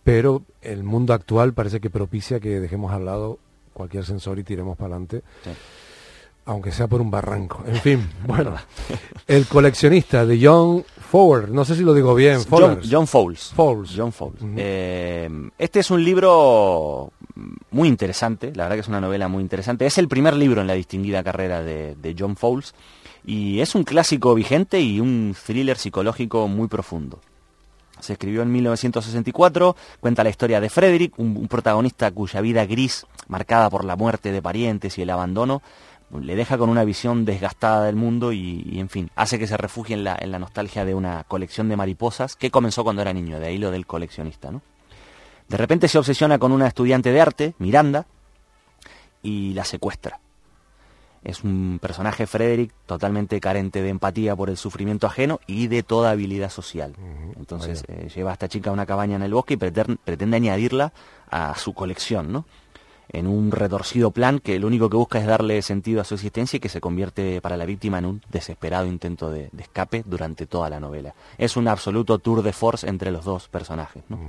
pero 0.03 0.43
el 0.61 0.83
mundo 0.83 1.13
actual 1.13 1.53
parece 1.53 1.79
que 1.79 1.89
propicia 1.89 2.39
que 2.39 2.59
dejemos 2.59 2.91
al 2.91 3.05
lado 3.05 3.39
cualquier 3.73 4.05
sensor 4.05 4.39
y 4.39 4.43
tiremos 4.43 4.77
para 4.77 4.89
adelante, 4.95 5.21
Sí. 5.43 5.51
aunque 6.45 6.71
sea 6.71 6.87
por 6.87 7.01
un 7.01 7.09
barranco. 7.09 7.63
En 7.65 7.77
fin, 7.77 8.09
bueno, 8.27 8.55
el 9.27 9.45
coleccionista 9.47 10.25
de 10.25 10.39
John 10.45 10.83
Fowler, 11.09 11.49
no 11.49 11.63
sé 11.65 11.75
si 11.75 11.83
lo 11.83 11.93
digo 11.93 12.13
bien, 12.15 12.37
John, 12.37 12.45
Fowler. 12.47 12.79
John 12.89 13.07
Fowles. 13.07 13.51
Fowles. 13.55 13.93
John 13.95 14.11
Fowles. 14.11 14.41
Eh, 14.57 15.29
este 15.57 15.79
es 15.79 15.91
un 15.91 16.03
libro 16.03 17.11
muy 17.71 17.87
interesante, 17.87 18.51
la 18.55 18.63
verdad 18.63 18.75
que 18.77 18.81
es 18.81 18.87
una 18.87 19.01
novela 19.01 19.27
muy 19.27 19.41
interesante. 19.41 19.85
Es 19.85 19.97
el 19.97 20.07
primer 20.07 20.35
libro 20.35 20.61
en 20.61 20.67
la 20.67 20.73
distinguida 20.73 21.23
carrera 21.23 21.61
de, 21.63 21.95
de 21.95 22.15
John 22.17 22.35
Fowles 22.35 22.73
y 23.25 23.61
es 23.61 23.75
un 23.75 23.83
clásico 23.83 24.35
vigente 24.35 24.81
y 24.81 24.99
un 24.99 25.35
thriller 25.45 25.77
psicológico 25.77 26.47
muy 26.47 26.67
profundo. 26.67 27.19
Se 27.99 28.13
escribió 28.13 28.41
en 28.41 28.51
1964, 28.51 29.75
cuenta 29.99 30.23
la 30.23 30.29
historia 30.29 30.59
de 30.59 30.69
Frederick, 30.69 31.17
un, 31.17 31.47
protagonista 31.47 32.11
cuya 32.11 32.41
vida 32.41 32.65
gris, 32.65 33.05
marcada 33.27 33.69
por 33.69 33.85
la 33.85 33.95
muerte 33.95 34.31
de 34.31 34.41
parientes 34.41 34.97
y 34.97 35.03
el 35.03 35.09
abandono, 35.09 35.61
le 36.11 36.35
deja 36.35 36.57
con 36.57 36.69
una 36.69 36.83
visión 36.83 37.23
desgastada 37.23 37.85
del 37.85 37.95
mundo 37.95 38.33
y, 38.33 38.67
y, 38.69 38.79
en 38.79 38.89
fin, 38.89 39.09
hace 39.15 39.39
que 39.39 39.47
se 39.47 39.57
refugie 39.57 39.95
en 39.95 40.03
la, 40.03 40.17
en 40.19 40.31
la 40.31 40.39
nostalgia 40.39 40.85
de 40.85 40.93
una 40.93 41.23
colección 41.23 41.69
de 41.69 41.77
mariposas 41.77 42.35
que 42.35 42.51
comenzó 42.51 42.83
cuando 42.83 43.01
era 43.01 43.13
niño, 43.13 43.39
de 43.39 43.47
ahí 43.47 43.57
lo 43.57 43.71
del 43.71 43.87
coleccionista, 43.87 44.51
¿no? 44.51 44.61
De 45.47 45.57
repente 45.57 45.87
se 45.87 45.97
obsesiona 45.97 46.39
con 46.39 46.51
una 46.51 46.67
estudiante 46.67 47.11
de 47.11 47.21
arte, 47.21 47.53
Miranda, 47.57 48.05
y 49.21 49.53
la 49.53 49.65
secuestra. 49.65 50.19
Es 51.23 51.43
un 51.43 51.79
personaje, 51.81 52.27
Frederick, 52.27 52.73
totalmente 52.85 53.39
carente 53.39 53.81
de 53.81 53.89
empatía 53.89 54.35
por 54.35 54.49
el 54.49 54.57
sufrimiento 54.57 55.07
ajeno 55.07 55.39
y 55.47 55.67
de 55.67 55.81
toda 55.81 56.11
habilidad 56.11 56.49
social. 56.49 56.95
Entonces 57.37 57.83
eh, 57.87 58.09
lleva 58.13 58.31
a 58.31 58.33
esta 58.33 58.49
chica 58.49 58.69
a 58.69 58.73
una 58.73 58.85
cabaña 58.85 59.15
en 59.15 59.23
el 59.23 59.33
bosque 59.33 59.53
y 59.53 59.57
pretende, 59.57 59.97
pretende 60.03 60.37
añadirla 60.37 60.91
a 61.29 61.55
su 61.57 61.73
colección, 61.73 62.31
¿no? 62.31 62.45
En 63.09 63.27
un 63.27 63.51
retorcido 63.51 64.11
plan 64.11 64.39
que 64.39 64.59
lo 64.59 64.67
único 64.67 64.89
que 64.89 64.97
busca 64.97 65.19
es 65.19 65.27
darle 65.27 65.61
sentido 65.61 66.01
a 66.01 66.03
su 66.03 66.15
existencia 66.15 66.57
y 66.57 66.59
que 66.59 66.69
se 66.69 66.81
convierte 66.81 67.41
para 67.41 67.57
la 67.57 67.65
víctima 67.65 67.99
en 67.99 68.05
un 68.05 68.21
desesperado 68.31 68.87
intento 68.87 69.29
de, 69.29 69.49
de 69.51 69.63
escape 69.63 70.03
durante 70.05 70.45
toda 70.45 70.69
la 70.69 70.79
novela. 70.79 71.13
Es 71.37 71.57
un 71.57 71.67
absoluto 71.67 72.19
tour 72.19 72.41
de 72.41 72.53
force 72.53 72.87
entre 72.87 73.11
los 73.11 73.25
dos 73.25 73.49
personajes, 73.49 74.03
¿no? 74.09 74.19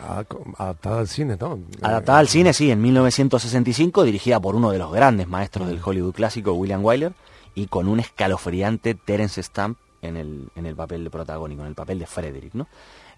Ah, 0.00 0.24
Adaptada 0.58 1.00
al 1.00 1.08
cine, 1.08 1.36
¿no? 1.38 1.58
Adaptada 1.82 2.18
al 2.18 2.28
cine, 2.28 2.52
sí, 2.52 2.70
en 2.70 2.80
1965, 2.80 4.04
dirigida 4.04 4.40
por 4.40 4.56
uno 4.56 4.70
de 4.70 4.78
los 4.78 4.92
grandes 4.92 5.28
maestros 5.28 5.68
del 5.68 5.80
Hollywood 5.82 6.14
clásico, 6.14 6.52
William 6.52 6.84
Wyler, 6.84 7.12
y 7.54 7.66
con 7.66 7.88
un 7.88 8.00
escalofriante 8.00 8.94
Terence 8.94 9.42
Stamp 9.42 9.78
en 10.02 10.16
el, 10.16 10.48
en 10.54 10.66
el 10.66 10.76
papel 10.76 11.04
de 11.04 11.10
protagónico, 11.10 11.62
en 11.62 11.68
el 11.68 11.74
papel 11.74 11.98
de 11.98 12.06
Frederick, 12.06 12.54
¿no? 12.54 12.68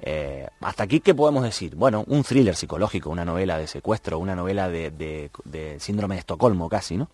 Eh, 0.01 0.47
hasta 0.61 0.85
aquí, 0.85 1.01
¿qué 1.01 1.15
podemos 1.15 1.43
decir? 1.43 1.75
Bueno, 1.75 2.05
un 2.07 2.23
thriller 2.23 2.55
psicológico, 2.55 3.11
una 3.11 3.25
novela 3.25 3.59
de 3.59 3.67
secuestro, 3.67 4.19
una 4.19 4.35
novela 4.37 4.69
de, 4.69 4.91
de- 4.91 5.31
de 5.45 5.81
síndrome 5.81 6.15
de 6.15 6.21
Estocolmo 6.21 6.69
casi, 6.69 6.97
¿no? 6.97 7.09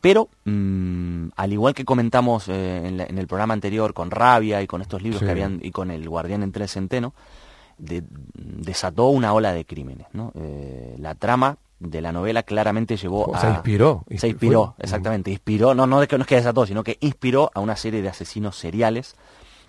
Pero, 0.00 0.28
mm, 0.44 1.28
al 1.36 1.52
igual 1.52 1.74
que 1.74 1.84
comentamos 1.84 2.48
eh, 2.48 2.82
en, 2.86 2.96
la- 2.98 3.04
en 3.04 3.18
el 3.18 3.26
programa 3.26 3.54
anterior 3.54 3.94
con 3.94 4.10
Rabia 4.10 4.60
y 4.60 4.66
con 4.66 4.82
estos 4.82 5.00
libros 5.02 5.20
Sí. 5.20 5.24
que 5.26 5.30
habían, 5.30 5.60
y 5.62 5.70
con 5.70 5.90
El 5.90 6.08
Guardián 6.08 6.42
entre 6.42 6.64
el 6.64 6.68
Centeno, 6.68 7.14
de- 7.78 8.02
desató 8.34 9.06
una 9.06 9.32
ola 9.32 9.52
de 9.52 9.64
crímenes. 9.64 10.06
¿no? 10.12 10.32
Eh, 10.34 10.96
la 10.98 11.14
trama 11.14 11.56
de 11.78 12.00
la 12.00 12.12
novela 12.12 12.42
claramente 12.42 12.96
llevó 12.96 13.34
a... 13.34 13.40
sea, 13.40 13.50
inspiró. 13.50 14.04
Se 14.16 14.28
inspiró, 14.28 14.74
Fue- 14.76 14.84
exactamente. 14.84 15.30
Inspiró, 15.30 15.74
no, 15.74 15.86
no, 15.86 16.02
es 16.02 16.08
que, 16.08 16.16
no 16.18 16.22
es 16.22 16.28
que 16.28 16.36
desató, 16.36 16.66
sino 16.66 16.84
que 16.84 16.98
inspiró 17.00 17.50
a 17.54 17.60
una 17.60 17.76
serie 17.76 18.02
de 18.02 18.08
asesinos 18.08 18.56
seriales 18.56 19.14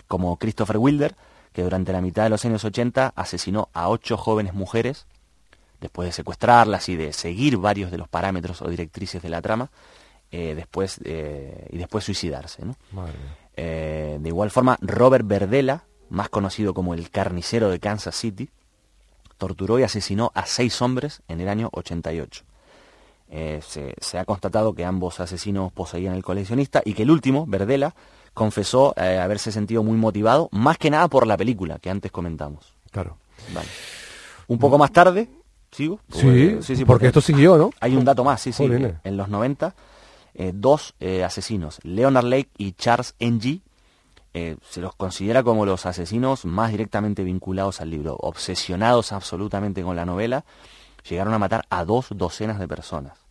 como 0.08 0.36
Christopher 0.36 0.76
Wilder, 0.78 1.14
que 1.54 1.62
durante 1.62 1.92
la 1.92 2.00
mitad 2.00 2.24
de 2.24 2.30
los 2.30 2.44
años 2.44 2.64
80 2.64 3.12
asesinó 3.14 3.68
a 3.72 3.88
ocho 3.88 4.16
jóvenes 4.16 4.54
mujeres, 4.54 5.06
después 5.80 6.08
de 6.08 6.12
secuestrarlas 6.12 6.88
y 6.88 6.96
de 6.96 7.12
seguir 7.12 7.56
varios 7.58 7.92
de 7.92 7.96
los 7.98 8.08
parámetros 8.08 8.60
o 8.60 8.68
directrices 8.68 9.22
de 9.22 9.28
la 9.30 9.40
trama, 9.40 9.70
eh, 10.32 10.54
después, 10.56 11.00
eh, 11.04 11.68
y 11.70 11.78
después 11.78 12.04
suicidarse. 12.04 12.62
Eh, 13.56 14.18
de 14.20 14.28
igual 14.28 14.50
forma, 14.50 14.76
Robert 14.80 15.24
Verdela, 15.26 15.84
más 16.10 16.28
conocido 16.28 16.74
como 16.74 16.92
el 16.92 17.08
carnicero 17.10 17.70
de 17.70 17.78
Kansas 17.78 18.16
City, 18.16 18.50
torturó 19.38 19.78
y 19.78 19.84
asesinó 19.84 20.32
a 20.34 20.46
seis 20.46 20.82
hombres 20.82 21.22
en 21.28 21.40
el 21.40 21.48
año 21.48 21.68
88. 21.72 22.42
Eh, 23.30 23.60
se, 23.64 23.94
se 24.00 24.18
ha 24.18 24.24
constatado 24.24 24.74
que 24.74 24.84
ambos 24.84 25.20
asesinos 25.20 25.72
poseían 25.72 26.14
el 26.14 26.24
coleccionista 26.24 26.82
y 26.84 26.94
que 26.94 27.04
el 27.04 27.12
último, 27.12 27.46
Verdela, 27.46 27.94
confesó 28.34 28.92
eh, 28.96 29.18
haberse 29.18 29.50
sentido 29.52 29.82
muy 29.82 29.96
motivado, 29.96 30.48
más 30.52 30.76
que 30.76 30.90
nada 30.90 31.08
por 31.08 31.26
la 31.26 31.36
película 31.36 31.78
que 31.78 31.90
antes 31.90 32.12
comentamos. 32.12 32.74
Claro. 32.90 33.16
Vale. 33.54 33.68
Un 34.48 34.58
poco 34.58 34.76
más 34.76 34.92
tarde, 34.92 35.28
¿sigo? 35.70 36.00
Sí, 36.12 36.58
Eh, 36.68 36.84
porque 36.86 37.06
esto 37.06 37.20
siguió, 37.20 37.56
¿no? 37.56 37.70
hay 37.80 37.96
un 37.96 38.04
dato 38.04 38.24
más, 38.24 38.40
sí, 38.42 38.52
sí. 38.52 38.64
En 38.64 39.16
los 39.16 39.28
90, 39.28 39.74
eh, 40.34 40.52
dos 40.54 40.94
eh, 41.00 41.24
asesinos, 41.24 41.78
Leonard 41.82 42.26
Lake 42.26 42.50
y 42.58 42.72
Charles 42.72 43.14
Ng, 43.20 43.60
eh, 44.36 44.56
se 44.68 44.80
los 44.80 44.96
considera 44.96 45.44
como 45.44 45.64
los 45.64 45.86
asesinos 45.86 46.44
más 46.44 46.72
directamente 46.72 47.22
vinculados 47.22 47.80
al 47.80 47.90
libro, 47.90 48.16
obsesionados 48.18 49.12
absolutamente 49.12 49.82
con 49.82 49.94
la 49.94 50.04
novela, 50.04 50.44
llegaron 51.08 51.34
a 51.34 51.38
matar 51.38 51.64
a 51.70 51.84
dos 51.84 52.08
docenas 52.10 52.58
de 52.58 52.66
personas. 52.66 53.23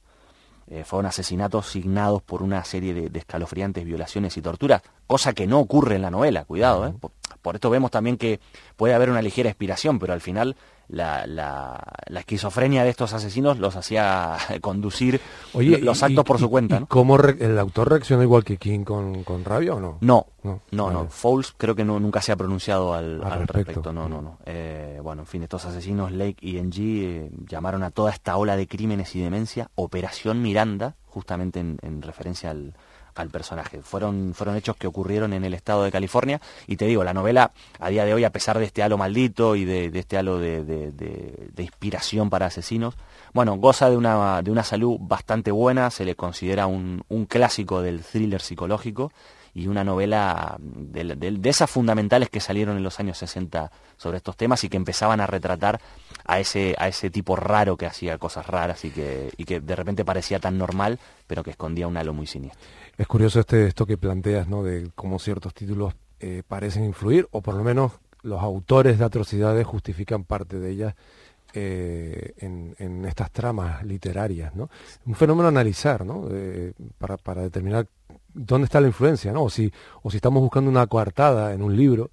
Eh, 0.68 0.84
fueron 0.86 1.06
asesinatos 1.06 1.68
signados 1.68 2.22
por 2.22 2.42
una 2.42 2.64
serie 2.64 2.94
de, 2.94 3.10
de 3.10 3.20
escalofriantes 3.20 3.84
violaciones 3.84 4.38
y 4.38 4.42
torturas, 4.42 4.82
cosa 5.08 5.34
que 5.34 5.46
no 5.46 5.60
ocurre 5.60 5.96
en 5.96 6.02
la 6.02 6.10
novela, 6.10 6.46
cuidado. 6.46 6.88
¿eh? 6.88 6.94
Por, 7.00 7.12
por 7.42 7.56
esto 7.56 7.70
vemos 7.70 7.92
también 7.92 8.18
que 8.18 8.40
puede 8.78 8.94
haber 8.94 9.10
una 9.10 9.22
ligera 9.22 9.50
inspiración, 9.50 10.00
pero 10.00 10.14
al 10.14 10.22
final 10.22 10.56
la, 10.90 11.26
la- 11.28 11.82
la 12.08 12.20
esquizofrenia 12.20 12.84
de 12.84 12.90
estos 12.90 13.14
asesinos 13.14 13.58
los 13.60 13.76
hacía 13.76 14.38
conducir 14.62 15.20
Oye, 15.54 15.78
los 15.80 16.02
y- 16.02 16.06
actos 16.06 16.24
por 16.26 16.38
y- 16.38 16.40
su 16.40 16.50
cuenta. 16.50 16.78
¿Y 16.78 16.80
¿no? 16.82 16.88
cómo 16.88 17.18
re- 17.18 17.38
el 17.44 17.58
autor 17.58 17.90
reaccionó 17.90 18.22
igual 18.24 18.44
que 18.44 18.58
King 18.58 18.84
con, 18.84 19.24
con 19.24 19.44
rabia 19.46 19.74
o 19.76 19.80
no? 19.80 19.98
No, 20.02 20.28
No, 20.44 20.62
no, 20.72 20.90
no. 20.92 20.98
vale. 21.00 21.10
Fowles 21.10 21.54
creo 21.58 21.74
que 21.76 21.86
no, 21.86 22.00
nunca 22.00 22.22
se 22.22 22.32
ha 22.32 22.36
pronunciado 22.36 22.94
al, 22.94 23.24
Al 23.24 23.32
al 23.32 23.40
respecto. 23.40 23.54
respecto. 23.58 23.94
No, 23.94 24.08
no, 24.10 24.22
no. 24.22 24.38
Eh, 24.46 25.00
bueno, 25.02 25.24
en 25.24 25.28
fin, 25.28 25.44
estos 25.44 25.66
asesinos, 25.66 26.12
Lake 26.12 26.38
y 26.42 26.60
NG, 26.62 26.78
eh, 26.80 27.30
llamaron 27.48 27.84
a 27.84 27.92
toda 27.92 28.12
esta 28.12 28.36
ola 28.38 28.56
de 28.56 28.68
crímenes 28.68 29.16
y 29.16 29.22
demencia 29.22 29.70
Operación 29.76 30.42
Miranda, 30.42 30.96
justamente 31.08 31.60
en, 31.60 31.78
en 31.82 32.02
referencia 32.02 32.52
al, 32.52 32.74
al 33.16 33.30
personaje. 33.30 33.82
Fueron, 33.82 34.34
fueron 34.36 34.56
hechos 34.56 34.76
que 34.76 34.88
ocurrieron 34.88 35.34
en 35.34 35.44
el 35.46 35.54
estado 35.54 35.84
de 35.84 35.92
California 35.92 36.42
y 36.68 36.78
te 36.78 36.86
digo, 36.86 37.04
la 37.04 37.14
novela 37.14 37.52
a 37.80 37.90
día 37.90 38.06
de 38.06 38.14
hoy, 38.14 38.24
a 38.24 38.32
pesar 38.32 38.60
de 38.60 38.66
este 38.66 38.84
halo 38.84 38.98
maldito 38.98 39.56
y 39.56 39.66
de, 39.66 39.92
este 39.98 40.18
halo 40.18 40.40
de, 40.40 40.62
inspiración 41.58 42.30
para 42.30 42.48
asesinos, 42.48 42.96
bueno, 43.34 43.56
goza 43.58 43.90
de 43.90 43.98
una, 43.98 44.42
de 44.42 44.52
una 44.52 44.64
salud 44.64 44.98
bastante 45.00 45.52
buena, 45.52 45.90
se 45.90 46.06
le 46.06 46.16
considera 46.16 46.68
un, 46.68 47.04
clásico 47.30 47.82
del 47.82 48.04
thriller 48.04 48.42
psicológico 48.42 49.12
y 49.56 49.68
una 49.68 49.84
novela 49.84 50.58
de, 50.60 51.16
de- 51.16 51.32
de 51.32 51.50
esas 51.50 51.70
fundamentales 51.70 52.30
que 52.30 52.40
salieron 52.40 52.76
en 52.76 52.84
los 52.84 53.00
años 53.00 53.18
60 53.20 53.72
sobre 53.98 54.18
estos 54.18 54.36
temas 54.36 54.64
y 54.64 54.70
que 54.70 54.78
empezaban 54.78 55.22
a 55.22 55.28
retratar 55.28 55.80
a 56.26 56.40
ese, 56.40 56.76
a 56.80 56.88
ese 56.88 57.10
tipo 57.12 57.36
raro 57.36 57.78
que 57.78 57.86
hacía 57.86 58.18
cosas 58.18 58.48
raras 58.48 58.84
y 58.84 58.90
que, 58.90 59.32
y 59.38 59.46
que 59.46 59.60
de 59.60 59.76
repente 59.76 60.04
parecía 60.04 60.40
tan 60.40 60.58
normal, 60.58 61.00
pero 61.28 61.44
que 61.44 61.52
escondía 61.52 61.88
un 61.88 61.98
halo 61.98 62.14
muy 62.14 62.26
siniestro. 62.28 62.62
Es 62.98 63.08
curioso 63.08 63.40
este 63.40 63.66
esto 63.66 63.86
que 63.86 63.98
planteas, 63.98 64.48
¿no? 64.48 64.64
De 64.64 64.92
cómo 64.94 65.18
ciertos 65.18 65.54
títulos 65.54 65.96
eh, 66.20 66.44
parecen 66.48 66.86
influir, 66.86 67.28
o 67.32 67.42
por 67.42 67.56
lo 67.56 67.64
menos 67.64 67.94
los 68.22 68.42
autores 68.42 69.00
de 69.00 69.06
atrocidades 69.06 69.66
justifican 69.66 70.24
parte 70.24 70.60
de 70.60 70.70
ellas 70.70 70.96
eh, 71.56 72.34
en, 72.38 73.06
estas 73.06 73.32
tramas 73.32 73.84
literarias, 73.84 74.56
¿no? 74.56 74.70
Un 75.06 75.16
fenómeno 75.16 75.48
analizar, 75.50 76.06
¿no? 76.06 76.28
Eh, 76.32 76.74
para, 76.98 77.18
para 77.18 77.42
determinar 77.42 77.88
dónde 78.34 78.66
está 78.66 78.80
la 78.80 78.88
influencia, 78.88 79.32
¿no? 79.34 79.44
O 79.44 79.50
si, 79.50 79.72
o 80.04 80.12
si 80.12 80.18
estamos 80.18 80.42
buscando 80.42 80.70
una 80.70 80.86
coartada 80.88 81.54
en 81.54 81.62
un 81.64 81.76
libro, 81.76 82.12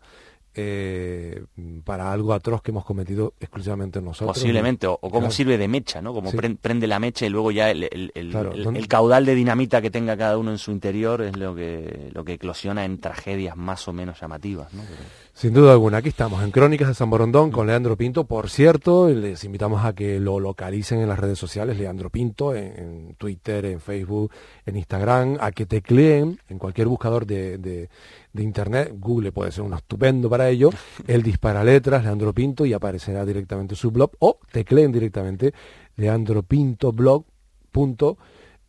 eh, 0.54 1.44
para 1.84 2.12
algo 2.12 2.32
atroz 2.32 2.60
que 2.62 2.70
hemos 2.70 2.84
cometido 2.84 3.34
exclusivamente 3.40 4.00
nosotros. 4.00 4.36
Posiblemente, 4.36 4.86
o, 4.86 4.94
o 4.94 4.98
cómo 5.02 5.20
Claro. 5.20 5.30
sirve 5.32 5.58
de 5.58 5.68
mecha, 5.68 6.02
¿no? 6.02 6.12
Como 6.12 6.30
Sí. 6.30 6.36
prende 6.60 6.86
la 6.86 6.98
mecha 6.98 7.24
y 7.26 7.28
luego 7.28 7.50
ya 7.50 7.70
el, 7.70 7.84
el- 7.84 8.10
el- 8.14 8.30
Claro, 8.30 8.52
el- 8.52 8.64
¿dónde- 8.64 8.80
el 8.80 8.88
caudal 8.88 9.24
de 9.26 9.34
dinamita 9.34 9.80
que 9.80 9.90
tenga 9.90 10.16
cada 10.16 10.36
uno 10.38 10.50
en 10.50 10.58
su 10.58 10.72
interior 10.72 11.22
es 11.22 11.36
lo 11.36 11.54
que, 11.54 12.10
lo 12.12 12.24
que 12.24 12.34
eclosiona 12.34 12.84
en 12.84 12.98
tragedias 12.98 13.56
más 13.56 13.86
o 13.88 13.92
menos 13.92 14.20
llamativas, 14.20 14.72
¿no? 14.74 14.82
Pero- 14.82 15.29
Sin 15.40 15.54
duda 15.54 15.72
alguna, 15.72 15.96
aquí 15.96 16.10
estamos 16.10 16.44
en 16.44 16.50
Crónicas 16.50 16.88
de 16.88 16.94
San 16.94 17.08
Borondón 17.08 17.50
con 17.50 17.66
Leandro 17.66 17.96
Pinto. 17.96 18.26
Por 18.26 18.50
cierto, 18.50 19.08
les 19.08 19.42
invitamos 19.42 19.86
a 19.86 19.94
que 19.94 20.20
lo 20.20 20.38
localicen 20.38 21.00
en 21.00 21.08
las 21.08 21.18
redes 21.18 21.38
sociales, 21.38 21.78
Leandro 21.78 22.10
Pinto, 22.10 22.54
en, 22.54 23.14
Twitter, 23.16 23.64
en 23.64 23.80
Facebook, 23.80 24.30
en 24.66 24.76
Instagram, 24.76 25.38
a 25.40 25.50
que 25.50 25.64
tecleen 25.64 26.38
en 26.50 26.58
cualquier 26.58 26.88
buscador 26.88 27.24
de, 27.24 27.56
de- 27.56 27.88
Internet, 28.34 28.92
Google 28.98 29.32
puede 29.32 29.50
ser 29.50 29.64
un 29.64 29.72
estupendo 29.72 30.28
para 30.28 30.50
ello, 30.50 30.68
él 31.06 31.22
dispara 31.22 31.64
letras, 31.64 32.04
Leandro 32.04 32.34
Pinto, 32.34 32.66
y 32.66 32.74
aparecerá 32.74 33.24
directamente 33.24 33.74
su 33.74 33.90
blog, 33.90 34.10
o 34.18 34.40
tecleen 34.52 34.92
directamente 34.92 35.54
leandropintoblog.com 35.96 38.16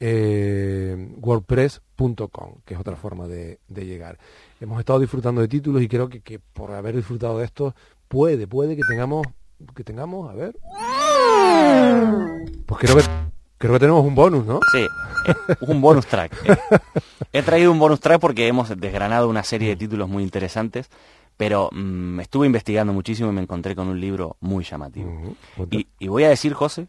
eh, 0.04 0.98
wordpress.com, 2.02 2.56
que 2.66 2.74
es 2.74 2.80
otra 2.80 2.96
forma 2.96 3.28
de, 3.28 3.60
de 3.68 3.86
llegar. 3.86 4.18
Hemos 4.60 4.80
estado 4.80 5.00
disfrutando 5.00 5.42
de 5.42 5.48
títulos 5.48 5.82
y 5.82 5.88
creo 5.88 6.10
que, 6.10 6.22
que 6.22 6.40
por 6.40 6.72
haber 6.72 6.96
disfrutado 6.96 7.40
de 7.40 7.46
esto, 7.46 7.76
puede, 8.08 8.48
puede 8.48 8.76
que 8.76 8.84
tengamos, 8.88 9.26
que 9.76 9.84
tengamos, 9.84 10.30
a 10.30 10.34
ver. 10.34 10.58
Pues 12.66 12.80
creo 12.82 12.98
que 12.98 13.04
creo 13.58 13.74
que 13.74 13.80
tenemos 13.80 14.04
un 14.06 14.16
bonus, 14.16 14.46
¿no? 14.46 14.60
Sí, 14.72 14.80
eh, 15.28 15.56
un 15.68 15.82
bonus 15.82 16.08
track. 16.08 16.34
eh. 16.46 16.58
He 17.32 17.44
traído 17.44 17.72
un 17.72 17.80
bonus 17.80 18.00
track 18.00 18.20
porque 18.20 18.48
hemos 18.48 18.70
desgranado 18.80 19.30
una 19.30 19.44
serie 19.44 19.70
de 19.70 19.76
títulos 19.76 20.10
muy 20.10 20.24
interesantes, 20.24 20.90
pero 21.38 21.70
mm, 21.72 22.20
estuve 22.22 22.48
investigando 22.48 22.92
muchísimo 22.94 23.30
y 23.30 23.34
me 23.34 23.42
encontré 23.42 23.76
con 23.76 23.88
un 23.88 24.00
libro 24.02 24.38
muy 24.40 24.64
llamativo. 24.64 25.36
Y 26.00 26.08
voy 26.08 26.24
a 26.24 26.30
decir, 26.30 26.54
José, 26.54 26.88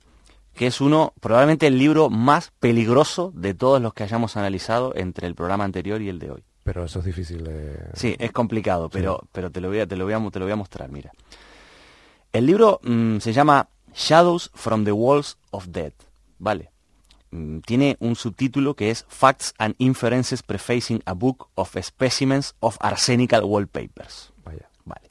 que 0.55 0.67
es 0.67 0.81
uno, 0.81 1.15
probablemente 1.21 1.67
el 1.67 1.79
libro 1.79 2.11
más 2.11 2.53
peligroso 2.61 3.33
de 3.35 3.55
todos 3.55 3.81
los 3.81 3.95
que 3.95 4.03
hayamos 4.03 4.37
analizado 4.37 4.95
entre 4.95 5.27
el 5.27 5.35
programa 5.35 5.65
anterior 5.65 6.03
y 6.03 6.09
el 6.09 6.19
de 6.19 6.31
hoy. 6.31 6.45
Pero 6.63 6.85
eso 6.85 7.01
es 7.01 7.05
difícil 7.05 7.43
de... 7.43 7.91
Sí, 7.95 8.15
es 8.19 8.31
complicado, 8.31 8.89
pero, 8.89 9.27
pero 9.33 9.51
te, 9.51 9.61
lo 9.61 9.69
voy 9.69 9.81
a, 9.81 9.87
te, 9.87 9.97
lo 9.97 10.05
voy 10.05 10.15
a, 10.15 10.31
te 10.31 10.39
lo 10.39 10.45
voy 10.45 10.53
a 10.53 10.57
mostrar, 10.57 10.91
mira. 10.91 11.11
El 12.33 12.47
libro 12.47 12.81
mm, 12.83 13.19
se 13.19 13.33
llama 13.33 13.69
Shadows 13.95 14.51
from 14.55 14.85
the 14.85 14.93
Walls 14.93 15.39
of 15.51 15.69
Death, 15.69 15.95
¿vale? 16.39 16.71
Mm, 17.31 17.61
tiene 17.61 17.97
un 17.99 18.15
subtítulo 18.15 18.75
que 18.75 18.91
es 18.91 19.05
Facts 19.09 19.55
and 19.59 19.75
Inferences 19.79 20.43
Prefacing 20.43 21.03
a 21.05 21.15
Book 21.15 21.49
of 21.55 21.77
Specimens 21.83 22.55
of 22.61 22.77
Arsenical 22.81 23.43
Wallpapers. 23.45 24.33
Vaya. 24.45 24.69
Vale. 24.85 25.11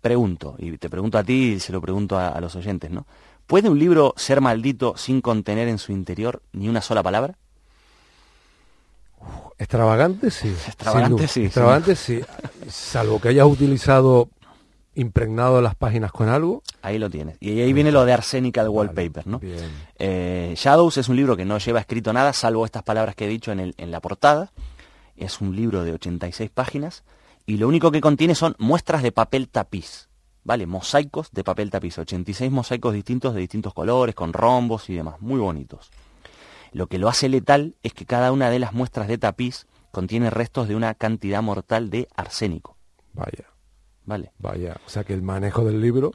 Pregunto, 0.00 0.56
y 0.58 0.76
te 0.78 0.90
pregunto 0.90 1.18
a 1.18 1.24
ti 1.24 1.52
y 1.52 1.60
se 1.60 1.72
lo 1.72 1.80
pregunto 1.80 2.18
a, 2.18 2.28
a 2.28 2.40
los 2.40 2.56
oyentes, 2.56 2.90
¿no? 2.90 3.06
¿Puede 3.50 3.68
un 3.68 3.80
libro 3.80 4.14
ser 4.16 4.40
maldito 4.40 4.94
sin 4.96 5.20
contener 5.20 5.66
en 5.66 5.78
su 5.78 5.90
interior 5.90 6.40
ni 6.52 6.68
una 6.68 6.80
sola 6.82 7.02
palabra? 7.02 7.34
Extravagante, 9.58 10.30
sí. 10.30 10.48
Extravagante, 10.68 11.26
sí, 11.26 11.44
Extravagante, 11.46 11.96
sí. 11.96 12.20
Salvo 12.68 13.20
que 13.20 13.30
hayas 13.30 13.46
utilizado 13.46 14.28
impregnado 14.94 15.60
las 15.60 15.74
páginas 15.74 16.12
con 16.12 16.28
algo. 16.28 16.62
Ahí 16.80 16.98
lo 17.00 17.10
tienes. 17.10 17.38
Y 17.40 17.60
ahí 17.60 17.72
viene 17.72 17.90
lo 17.90 18.04
de 18.04 18.12
Arsenical 18.12 18.68
Wallpaper, 18.68 19.26
¿no? 19.26 19.40
Eh, 19.98 20.54
Shadows 20.56 20.96
es 20.98 21.08
un 21.08 21.16
libro 21.16 21.36
que 21.36 21.44
no 21.44 21.58
lleva 21.58 21.80
escrito 21.80 22.12
nada, 22.12 22.32
salvo 22.32 22.64
estas 22.64 22.84
palabras 22.84 23.16
que 23.16 23.24
he 23.24 23.28
dicho 23.28 23.50
en, 23.50 23.58
el- 23.58 23.74
en 23.78 23.90
la 23.90 23.98
portada. 24.00 24.52
Es 25.16 25.40
un 25.40 25.56
libro 25.56 25.82
de 25.82 25.92
86 25.94 26.50
páginas 26.50 27.02
y 27.46 27.56
lo 27.56 27.66
único 27.66 27.90
que 27.90 28.00
contiene 28.00 28.36
son 28.36 28.54
muestras 28.58 29.02
de 29.02 29.10
papel 29.10 29.48
tapiz, 29.48 30.08
¿vale? 30.44 30.66
Mosaicos 30.66 31.30
de 31.32 31.44
papel 31.44 31.70
tapiz, 31.70 31.98
86 31.98 32.50
mosaicos 32.50 32.94
distintos 32.94 33.34
de 33.34 33.40
distintos 33.40 33.74
colores, 33.74 34.14
con 34.14 34.32
rombos 34.32 34.88
y 34.90 34.94
demás, 34.94 35.20
muy 35.20 35.40
bonitos. 35.40 35.90
Lo 36.72 36.86
que 36.86 36.98
lo 36.98 37.08
hace 37.08 37.28
letal 37.28 37.74
es 37.82 37.92
que 37.94 38.06
cada 38.06 38.32
una 38.32 38.50
de 38.50 38.58
las 38.58 38.72
muestras 38.72 39.08
de 39.08 39.18
tapiz 39.18 39.66
contiene 39.90 40.30
restos 40.30 40.68
de 40.68 40.76
una 40.76 40.94
cantidad 40.94 41.42
mortal 41.42 41.90
de 41.90 42.08
arsénico, 42.14 42.76
Vaya, 43.12 43.46
¿vale? 44.04 44.30
vaya. 44.38 44.76
O 44.86 44.90
sea 44.90 45.02
que 45.04 45.14
el 45.14 45.22
manejo 45.22 45.64
del 45.64 45.80
libro... 45.80 46.12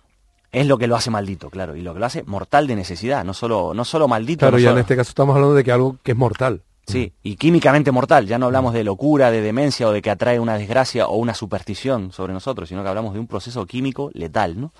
Es 0.51 0.65
lo 0.65 0.77
que 0.77 0.87
lo 0.87 0.95
hace 0.95 1.09
maldito, 1.09 1.49
claro, 1.49 1.75
y 1.75 1.81
lo 1.81 1.93
que 1.93 1.99
lo 1.99 2.05
hace 2.05 2.23
mortal 2.23 2.67
de 2.67 2.77
necesidad, 2.77 3.25
no 3.25 3.33
solo, 3.33 3.73
no 3.73 3.83
solo 3.83 4.07
maldito. 4.07 4.39
Claro, 4.39 4.55
no 4.55 4.63
ya 4.63 4.71
en 4.71 4.77
este 4.77 4.95
caso 4.95 5.09
estamos 5.09 5.35
hablando 5.35 5.53
de 5.53 5.65
que 5.65 5.71
algo 5.73 5.97
que 6.01 6.11
es 6.11 6.17
mortal. 6.17 6.63
Sí, 6.87 7.13
y 7.23 7.35
químicamente 7.35 7.91
mortal. 7.91 8.27
Ya 8.27 8.37
no 8.37 8.45
hablamos 8.45 8.73
de 8.73 8.83
locura, 8.83 9.31
de 9.31 9.41
demencia 9.41 9.87
o 9.87 9.91
de 9.91 10.01
que 10.01 10.11
atrae 10.11 10.39
una 10.39 10.57
desgracia 10.57 11.07
o 11.07 11.17
una 11.17 11.33
superstición 11.33 12.11
sobre 12.11 12.33
nosotros, 12.33 12.69
sino 12.69 12.83
que 12.83 12.89
hablamos 12.89 13.13
de 13.13 13.19
un 13.19 13.27
proceso 13.27 13.65
químico 13.65 14.11
letal, 14.13 14.59
¿no? 14.59 14.71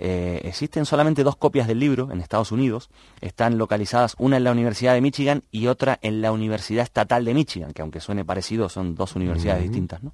Eh, 0.00 0.42
existen 0.44 0.86
solamente 0.86 1.24
dos 1.24 1.34
copias 1.36 1.66
del 1.66 1.80
libro 1.80 2.10
en 2.12 2.20
Estados 2.20 2.52
Unidos. 2.52 2.88
Están 3.20 3.58
localizadas 3.58 4.14
una 4.18 4.36
en 4.36 4.44
la 4.44 4.52
Universidad 4.52 4.94
de 4.94 5.00
Michigan 5.00 5.42
y 5.50 5.66
otra 5.66 5.98
en 6.02 6.20
la 6.22 6.30
Universidad 6.30 6.84
Estatal 6.84 7.24
de 7.24 7.34
Michigan, 7.34 7.72
que 7.72 7.82
aunque 7.82 8.00
suene 8.00 8.24
parecido, 8.24 8.68
son 8.68 8.94
dos 8.94 9.16
universidades 9.16 9.62
distintas, 9.64 10.02
¿no? 10.02 10.12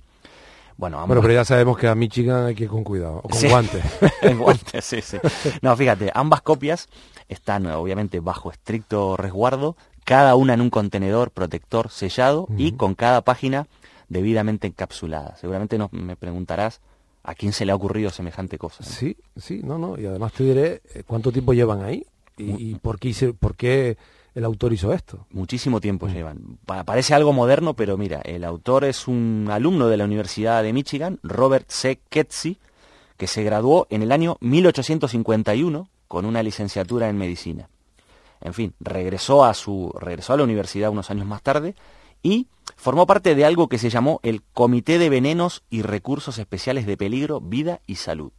Bueno, 0.76 1.04
pero 1.06 1.32
ya 1.32 1.44
sabemos 1.44 1.78
que 1.78 1.86
a 1.86 1.94
Michigan 1.94 2.46
hay 2.46 2.54
que 2.56 2.64
ir 2.64 2.70
con 2.70 2.82
cuidado, 2.82 3.18
o 3.22 3.28
con 3.28 3.38
Sí. 3.38 3.48
guantes. 3.48 3.84
En 4.22 4.38
guantes, 4.38 4.84
sí, 4.84 5.00
sí. 5.02 5.18
No, 5.62 5.76
fíjate, 5.76 6.10
ambas 6.14 6.40
copias 6.42 6.88
están 7.28 7.66
obviamente 7.66 8.18
bajo 8.20 8.50
estricto 8.50 9.16
resguardo, 9.16 9.76
cada 10.04 10.36
una 10.36 10.54
en 10.54 10.60
un 10.60 10.70
contenedor 10.70 11.30
protector 11.30 11.90
sellado 11.90 12.46
y 12.56 12.72
con 12.72 12.94
cada 12.94 13.22
página 13.22 13.66
debidamente 14.08 14.66
encapsulada. 14.66 15.36
Seguramente 15.36 15.78
no, 15.78 15.88
me 15.92 16.14
preguntarás 16.16 16.80
a 17.22 17.34
quién 17.34 17.52
se 17.52 17.64
le 17.64 17.72
ha 17.72 17.74
ocurrido 17.74 18.10
semejante 18.10 18.58
cosa. 18.58 18.84
¿no? 18.84 18.90
Sí, 18.90 19.16
sí, 19.36 19.62
no, 19.64 19.78
no. 19.78 19.98
Y 19.98 20.04
además 20.06 20.32
te 20.34 20.44
diré 20.44 20.82
eh, 20.94 21.02
cuánto 21.06 21.32
tiempo 21.32 21.54
llevan 21.54 21.82
ahí 21.82 22.04
y, 22.36 22.70
y 22.70 22.74
por, 22.74 22.98
qué 22.98 23.08
hice- 23.08 23.32
por 23.32 23.54
qué 23.56 23.96
el 24.34 24.44
autor 24.44 24.72
hizo 24.74 24.92
esto. 24.92 25.26
Muchísimo 25.30 25.80
tiempo 25.80 26.06
llevan. 26.08 26.58
Pa- 26.66 26.84
parece 26.84 27.14
algo 27.14 27.32
moderno, 27.32 27.72
pero 27.74 27.96
mira, 27.96 28.20
el 28.24 28.44
autor 28.44 28.84
es 28.84 29.08
un 29.08 29.48
alumno 29.50 29.88
de 29.88 29.96
la 29.96 30.04
Universidad 30.04 30.62
de 30.62 30.72
Michigan, 30.74 31.18
Robert 31.22 31.70
C. 31.70 31.98
Ketzi, 32.10 32.58
que 33.16 33.26
se 33.26 33.42
graduó 33.42 33.86
en 33.90 34.02
el 34.02 34.12
año 34.12 34.36
1851 34.40 35.88
con 36.08 36.24
una 36.26 36.42
licenciatura 36.42 37.08
en 37.08 37.16
medicina. 37.16 37.68
En 38.44 38.54
fin, 38.54 38.74
regresó 38.78 39.44
a 39.44 39.52
su 39.54 39.92
regresó 39.98 40.34
a 40.34 40.36
la 40.36 40.44
universidad 40.44 40.90
unos 40.90 41.10
años 41.10 41.26
más 41.26 41.42
tarde 41.42 41.74
y 42.22 42.46
formó 42.76 43.06
parte 43.06 43.34
de 43.34 43.44
algo 43.44 43.68
que 43.68 43.78
se 43.78 43.90
llamó 43.90 44.20
el 44.22 44.42
Comité 44.52 44.98
de 44.98 45.08
Venenos 45.08 45.64
y 45.70 45.82
Recursos 45.82 46.38
Especiales 46.38 46.86
de 46.86 46.96
Peligro, 46.96 47.40
Vida 47.40 47.80
y 47.86 47.96
Salud. 47.96 48.30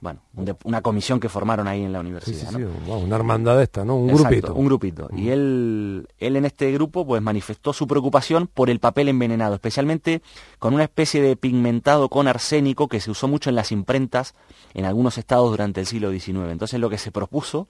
Bueno, 0.00 0.20
una 0.62 0.80
comisión 0.80 1.18
que 1.18 1.28
formaron 1.28 1.66
ahí 1.66 1.82
en 1.82 1.92
la 1.92 1.98
Sí, 1.98 2.06
universidad. 2.06 2.50
sí, 2.50 2.58
¿no? 2.58 2.68
sí, 2.68 2.74
wow, 2.86 2.98
una 3.00 3.16
hermandad 3.16 3.60
esta, 3.60 3.84
¿no? 3.84 3.96
Un 3.96 4.10
Exacto, 4.10 4.28
grupito. 4.30 4.54
Un 4.54 4.64
grupito. 4.66 5.08
Y 5.16 5.30
él, 5.30 6.06
él 6.18 6.36
en 6.36 6.44
este 6.44 6.70
grupo 6.70 7.04
pues 7.04 7.20
manifestó 7.20 7.72
su 7.72 7.88
preocupación 7.88 8.46
por 8.46 8.70
el 8.70 8.78
papel 8.78 9.08
envenenado, 9.08 9.54
especialmente 9.54 10.22
con 10.60 10.72
una 10.72 10.84
especie 10.84 11.20
de 11.20 11.34
pigmentado 11.34 12.08
con 12.10 12.28
arsénico 12.28 12.86
que 12.86 13.00
se 13.00 13.10
usó 13.10 13.26
mucho 13.26 13.50
en 13.50 13.56
las 13.56 13.72
imprentas 13.72 14.34
en 14.72 14.84
algunos 14.84 15.18
estados 15.18 15.50
durante 15.50 15.80
el 15.80 15.86
siglo 15.86 16.12
XIX. 16.12 16.50
Entonces 16.52 16.78
lo 16.78 16.90
que 16.90 16.98
se 16.98 17.10
propuso 17.10 17.66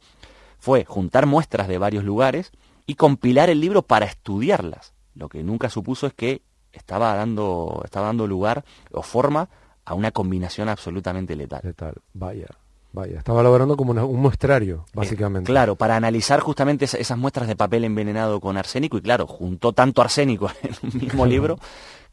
fue 0.59 0.85
juntar 0.85 1.27
muestras 1.27 1.69
de 1.69 1.79
varios 1.79 2.05
lugares 2.05 2.53
y 2.87 2.95
compilar 2.95 3.51
el 3.51 3.61
libro 3.61 3.83
para 3.83 4.07
estudiarlas. 4.07 4.95
Lo 5.15 5.29
que 5.29 5.43
nunca 5.43 5.69
supuso 5.71 6.07
es 6.07 6.15
que 6.15 6.43
estaba 6.73 7.15
dando, 7.15 7.83
estaba 7.85 8.07
dando 8.07 8.27
lugar 8.27 8.65
o 8.93 9.03
forma 9.03 9.49
a 9.85 9.95
una 9.95 10.11
combinación 10.11 10.69
absolutamente 10.69 11.35
letal. 11.35 11.61
Letal. 11.65 11.95
Vaya, 12.13 12.47
vaya. 12.93 13.19
Estaba 13.19 13.41
elaborando 13.41 13.77
como 13.77 13.91
una- 13.93 14.05
un 14.05 14.21
muestrario, 14.21 14.85
básicamente. 14.95 15.51
Eh, 15.51 15.53
claro, 15.53 15.77
para 15.77 15.97
analizar 15.97 16.41
justamente 16.41 16.85
esa- 16.85 16.99
esas 16.99 17.17
muestras 17.19 17.49
de 17.49 17.57
papel 17.57 17.85
envenenado 17.85 18.41
con 18.41 18.57
arsénico 18.57 18.99
y 18.99 19.03
claro, 19.03 19.27
juntó 19.27 19.73
tanto 19.73 20.03
arsénico 20.03 20.51
en 20.63 20.75
un 20.83 21.01
mismo 21.01 21.27
libro 21.27 21.59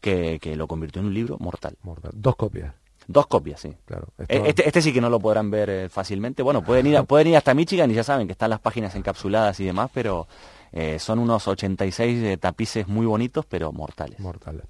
que, 0.01 0.39
que 0.41 0.55
lo 0.55 0.67
convirtió 0.67 1.01
en 1.01 1.07
un 1.07 1.13
libro 1.13 1.37
mortal. 1.39 1.77
Mortal. 1.83 2.11
Dos 2.15 2.35
copias, 2.35 2.73
Dos 3.07 3.27
copias, 3.27 3.59
sí. 3.61 3.73
claro. 3.85 4.07
Eh, 4.17 4.23
Estaba- 4.27 4.47
Este, 4.47 4.67
este 4.67 4.81
sí 4.81 4.93
que 4.93 5.01
no 5.01 5.09
lo 5.09 5.19
podrán 5.19 5.51
ver 5.51 5.69
eh, 5.69 5.89
fácilmente. 5.89 6.41
Bueno, 6.43 6.63
pueden 6.63 6.87
ir, 6.87 6.97
a- 6.97 7.03
pueden 7.07 7.27
ir 7.27 7.37
hasta 7.37 7.53
Michigan 7.53 7.89
y 7.91 7.93
ya 7.93 8.03
saben 8.03 8.27
que 8.27 8.31
están 8.33 8.49
las 8.49 8.59
páginas 8.59 8.95
encapsuladas 8.95 9.59
y 9.59 9.65
demás, 9.65 9.89
pero 9.93 10.27
eh, 10.71 10.97
son 10.99 11.19
unos 11.19 11.47
86 11.47 12.23
eh, 12.23 12.37
tapices 12.37 12.87
muy 12.87 13.05
bonitos, 13.05 13.45
pero 13.45 13.71
mortales. 13.71 14.19
Mortal. 14.19 14.63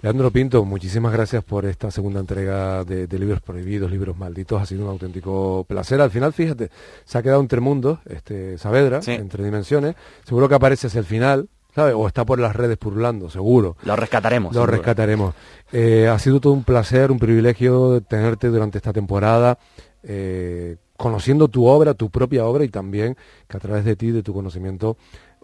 Leandro 0.00 0.30
Pinto, 0.30 0.64
muchísimas 0.64 1.12
gracias 1.12 1.42
por 1.42 1.66
esta 1.66 1.90
segunda 1.90 2.20
entrega 2.20 2.84
de, 2.84 3.08
de 3.08 3.18
Libros 3.18 3.40
Prohibidos, 3.40 3.90
Libros 3.90 4.16
Malditos. 4.16 4.62
Ha 4.62 4.66
sido 4.66 4.84
un 4.84 4.90
auténtico 4.90 5.64
placer. 5.66 6.00
Al 6.00 6.10
final, 6.12 6.32
fíjate, 6.32 6.70
se 7.04 7.18
ha 7.18 7.22
quedado 7.22 7.40
entre 7.40 7.60
mundos, 7.60 7.98
este 8.08 8.58
Saavedra, 8.58 9.02
Sí. 9.02 9.12
entre 9.12 9.42
dimensiones. 9.44 9.96
Seguro 10.24 10.48
que 10.48 10.54
aparece 10.54 10.86
hacia 10.86 11.00
el 11.00 11.04
final, 11.06 11.48
¿sabes? 11.78 11.94
O 11.96 12.08
está 12.08 12.24
por 12.24 12.40
las 12.40 12.56
redes 12.56 12.76
purlando, 12.76 13.30
seguro. 13.30 13.76
Lo 13.84 13.94
rescataremos. 13.94 14.52
Lo 14.52 14.66
rescataremos. 14.66 15.32
Eh, 15.70 16.08
ha 16.08 16.18
sido 16.18 16.40
todo 16.40 16.52
un 16.52 16.64
placer, 16.64 17.12
un 17.12 17.20
privilegio 17.20 18.00
tenerte 18.00 18.48
durante 18.48 18.78
esta 18.78 18.92
temporada, 18.92 19.60
eh, 20.02 20.76
conociendo 20.96 21.46
tu 21.46 21.66
obra, 21.66 21.94
tu 21.94 22.10
propia 22.10 22.46
obra 22.46 22.64
y 22.64 22.68
también 22.68 23.16
que 23.46 23.56
a 23.56 23.60
través 23.60 23.84
de 23.84 23.94
ti, 23.94 24.10
de 24.10 24.24
tu 24.24 24.34
conocimiento, 24.34 24.96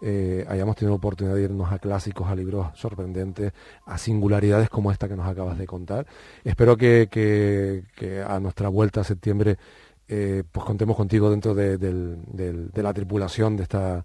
eh, 0.03 0.44
hayamos 0.49 0.75
tenido 0.75 0.97
oportunidad 0.97 1.37
de 1.37 1.42
irnos 1.42 1.70
a 1.70 1.79
clásicos, 1.79 2.27
a 2.27 2.35
libros 2.35 2.66
sorprendentes, 2.75 3.53
a 3.87 3.97
singularidades 3.97 4.68
como 4.68 4.90
esta 4.90 5.09
que 5.09 5.14
nos 5.14 5.29
acabas 5.29 5.57
de 5.57 5.66
contar. 5.66 6.05
Espero 6.42 6.77
que, 6.77 7.09
que 7.09 8.25
a 8.27 8.40
nuestra 8.40 8.68
vuelta 8.70 9.03
a 9.03 9.05
septiembre 9.05 9.57
pues 10.07 10.66
contemos 10.66 10.97
contigo 10.97 11.31
dentro 11.31 11.55
de, 11.55 11.79
de 11.79 12.83
la 12.83 12.92
tripulación 12.92 13.57
de 13.57 13.62
esta, 13.62 14.05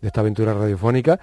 de 0.00 0.08
esta 0.08 0.20
aventura 0.20 0.54
radiofónica 0.54 1.18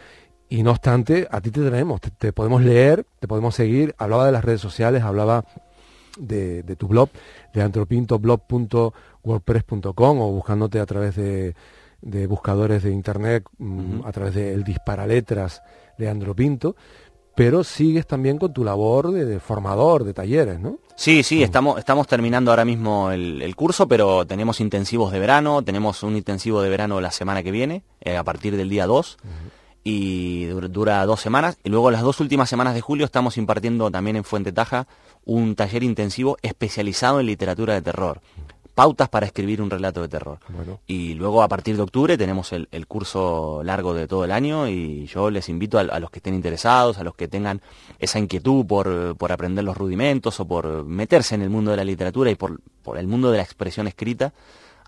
y 0.53 0.61
no 0.61 0.69
obstante, 0.69 1.27
a 1.31 1.41
ti 1.41 1.49
te 1.49 1.61
tenemos, 1.61 1.99
te, 1.99 2.31
podemos 2.31 2.61
leer, 2.61 3.07
te 3.19 3.27
podemos 3.27 3.55
seguir. 3.55 3.95
Hablaba 3.97 4.27
de 4.27 4.31
las 4.31 4.45
redes 4.45 4.61
sociales, 4.61 5.01
hablaba 5.01 5.45
de, 6.15 6.61
tu 6.77 6.87
blog, 6.87 7.09
de 7.55 7.63
antropintoblog.wordpress.com 7.63 10.21
o 10.21 10.31
buscándote 10.31 10.79
a 10.79 10.85
través 10.85 11.15
de, 11.15 11.55
buscadores 12.27 12.83
de 12.83 12.91
internet, 12.91 13.45
mm, 13.57 14.05
a 14.05 14.11
través 14.11 14.35
de 14.35 14.53
el 14.53 14.63
disparaletras 14.63 15.63
Leandro 15.97 16.35
Pinto, 16.35 16.75
pero 17.33 17.63
sigues 17.63 18.05
también 18.05 18.37
con 18.37 18.53
tu 18.53 18.63
labor 18.63 19.11
de, 19.11 19.39
formador, 19.39 20.03
de 20.03 20.13
talleres, 20.13 20.59
¿no? 20.59 20.77
Sí, 20.95 21.23
sí, 21.23 21.41
estamos, 21.41 21.79
estamos 21.79 22.05
terminando 22.05 22.51
ahora 22.51 22.63
mismo 22.63 23.09
el, 23.09 23.55
curso, 23.55 23.87
pero 23.87 24.23
tenemos 24.27 24.59
intensivos 24.59 25.11
de 25.11 25.17
verano, 25.17 25.63
tenemos 25.63 26.03
un 26.03 26.15
intensivo 26.15 26.61
de 26.61 26.69
verano 26.69 27.01
la 27.01 27.09
semana 27.09 27.41
que 27.41 27.49
viene, 27.49 27.81
eh, 28.01 28.17
a 28.17 28.23
partir 28.23 28.55
del 28.55 28.69
día 28.69 28.85
2 28.85 29.17
y 29.83 30.45
dura 30.45 31.05
dos 31.05 31.21
semanas. 31.21 31.57
Y 31.63 31.69
luego 31.69 31.91
las 31.91 32.01
dos 32.01 32.19
últimas 32.19 32.49
semanas 32.49 32.73
de 32.73 32.81
julio 32.81 33.05
estamos 33.05 33.37
impartiendo 33.37 33.91
también 33.91 34.15
en 34.15 34.23
Fuente 34.23 34.51
Taja 34.51 34.87
un 35.25 35.55
taller 35.55 35.83
intensivo 35.83 36.37
especializado 36.41 37.19
en 37.19 37.25
literatura 37.25 37.73
de 37.73 37.81
terror. 37.81 38.21
Pautas 38.75 39.07
para 39.07 39.27
escribir 39.27 39.61
un 39.61 39.69
relato 39.69 40.01
de 40.01 40.07
terror. 40.07 40.39
Y 40.87 41.13
luego 41.13 41.43
a 41.43 41.47
partir 41.47 41.75
de 41.75 41.83
octubre 41.83 42.17
tenemos 42.17 42.53
el, 42.53 42.87
curso 42.87 43.61
largo 43.63 43.93
de 43.93 44.07
todo 44.07 44.25
el 44.25 44.31
año 44.31 44.67
y 44.67 45.05
yo 45.05 45.29
les 45.29 45.47
invito 45.47 45.77
a, 45.77 45.99
los 45.99 46.09
que 46.09 46.17
estén 46.17 46.33
interesados, 46.33 46.97
a 46.97 47.03
los 47.03 47.13
que 47.13 47.27
tengan 47.27 47.61
esa 47.99 48.17
inquietud 48.17 48.65
por, 48.65 49.15
por, 49.15 49.31
aprender 49.31 49.63
los 49.63 49.77
rudimentos 49.77 50.39
o 50.39 50.45
por 50.45 50.85
meterse 50.85 51.35
en 51.35 51.43
el 51.43 51.51
mundo 51.51 51.69
de 51.69 51.77
la 51.77 51.83
literatura 51.83 52.31
y 52.31 52.35
por, 52.35 52.61
por 52.81 52.97
el 52.97 53.05
mundo 53.05 53.29
de 53.29 53.37
la 53.37 53.43
expresión 53.43 53.87
escrita, 53.87 54.33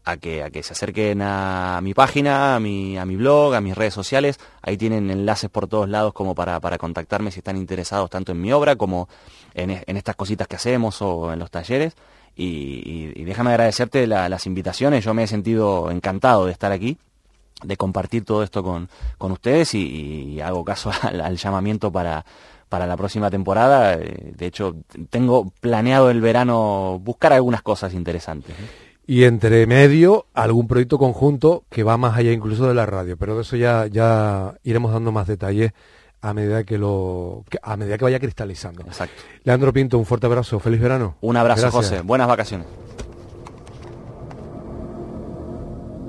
a 0.06 0.18
que, 0.18 0.44
a 0.44 0.52
que 0.52 0.62
se 0.62 0.74
acerquen 0.74 1.22
a 1.24 1.80
mi 1.82 1.94
página, 1.94 2.56
a 2.56 2.60
mi, 2.60 2.98
a 2.98 3.06
mi 3.06 3.16
blog, 3.16 3.56
a 3.56 3.62
mis 3.62 3.76
redes 3.76 3.94
sociales. 3.94 4.40
Ahí 4.62 4.78
tienen 4.78 5.10
enlaces 5.10 5.50
por 5.50 5.68
todos 5.68 5.90
lados 5.90 6.14
como 6.14 6.36
para, 6.36 6.60
para 6.60 6.78
contactarme 6.78 7.32
si 7.32 7.40
están 7.40 7.58
interesados 7.58 8.10
tanto 8.12 8.32
en 8.32 8.40
mi 8.40 8.54
obra 8.54 8.76
como 8.76 9.10
en, 9.56 9.84
en 9.86 9.98
estas 9.98 10.16
cositas 10.16 10.48
que 10.48 10.56
hacemos 10.56 11.02
o 11.02 11.34
en 11.34 11.40
los 11.40 11.50
talleres. 11.50 11.96
Y, 12.38 13.24
déjame 13.24 13.52
agradecerte 13.52 14.06
las 14.08 14.46
invitaciones. 14.46 15.04
Yo 15.04 15.14
me 15.14 15.24
he 15.24 15.28
sentido 15.28 15.90
encantado 15.90 16.46
de 16.46 16.52
estar 16.52 16.72
aquí, 16.72 16.98
de 17.64 17.78
compartir 17.78 18.26
todo 18.26 18.44
esto 18.44 18.62
con, 18.62 18.90
con 19.18 19.32
ustedes 19.32 19.74
y, 19.74 20.40
hago 20.42 20.64
caso 20.64 20.92
al, 21.02 21.38
llamamiento 21.38 21.92
para, 21.92 22.26
para 22.70 22.86
la 22.86 22.98
próxima 22.98 23.32
temporada. 23.32 23.98
De 23.98 24.46
hecho, 24.46 24.76
tengo 25.10 25.52
planeado 25.62 26.12
el 26.12 26.22
verano 26.22 27.00
buscar 27.02 27.34
algunas 27.34 27.62
cosas 27.64 27.94
interesantes. 27.94 28.52
¿eh? 28.52 28.85
Y 29.08 29.24
entre 29.24 29.68
medio 29.68 30.26
algún 30.34 30.68
proyecto 30.68 30.98
conjunto 30.98 31.64
que 31.70 31.84
va 31.84 31.98
más 31.98 32.18
allá 32.18 32.32
incluso 32.32 32.68
de 32.68 32.74
la 32.74 32.86
radio, 32.86 33.18
pero 33.18 33.36
de 33.36 33.42
eso 33.42 33.56
ya, 33.56 33.88
ya 33.88 34.56
iremos 34.64 34.92
dando 34.92 35.12
más 35.12 35.28
detalles 35.28 35.74
a 36.22 36.34
medida 36.34 36.64
que 36.64 36.80
lo 36.80 37.44
a 37.62 37.78
medida 37.78 37.98
que 37.98 38.04
vaya 38.04 38.20
cristalizando. 38.20 38.82
Exacto. 38.84 39.22
Leandro 39.44 39.72
Pinto, 39.72 40.00
un 40.00 40.06
fuerte 40.06 40.26
abrazo, 40.26 40.60
feliz 40.60 40.82
verano. 40.82 41.18
Un 41.22 41.38
abrazo, 41.38 41.70
José, 41.70 42.02
buenas 42.02 42.28
vacaciones. 42.28 42.68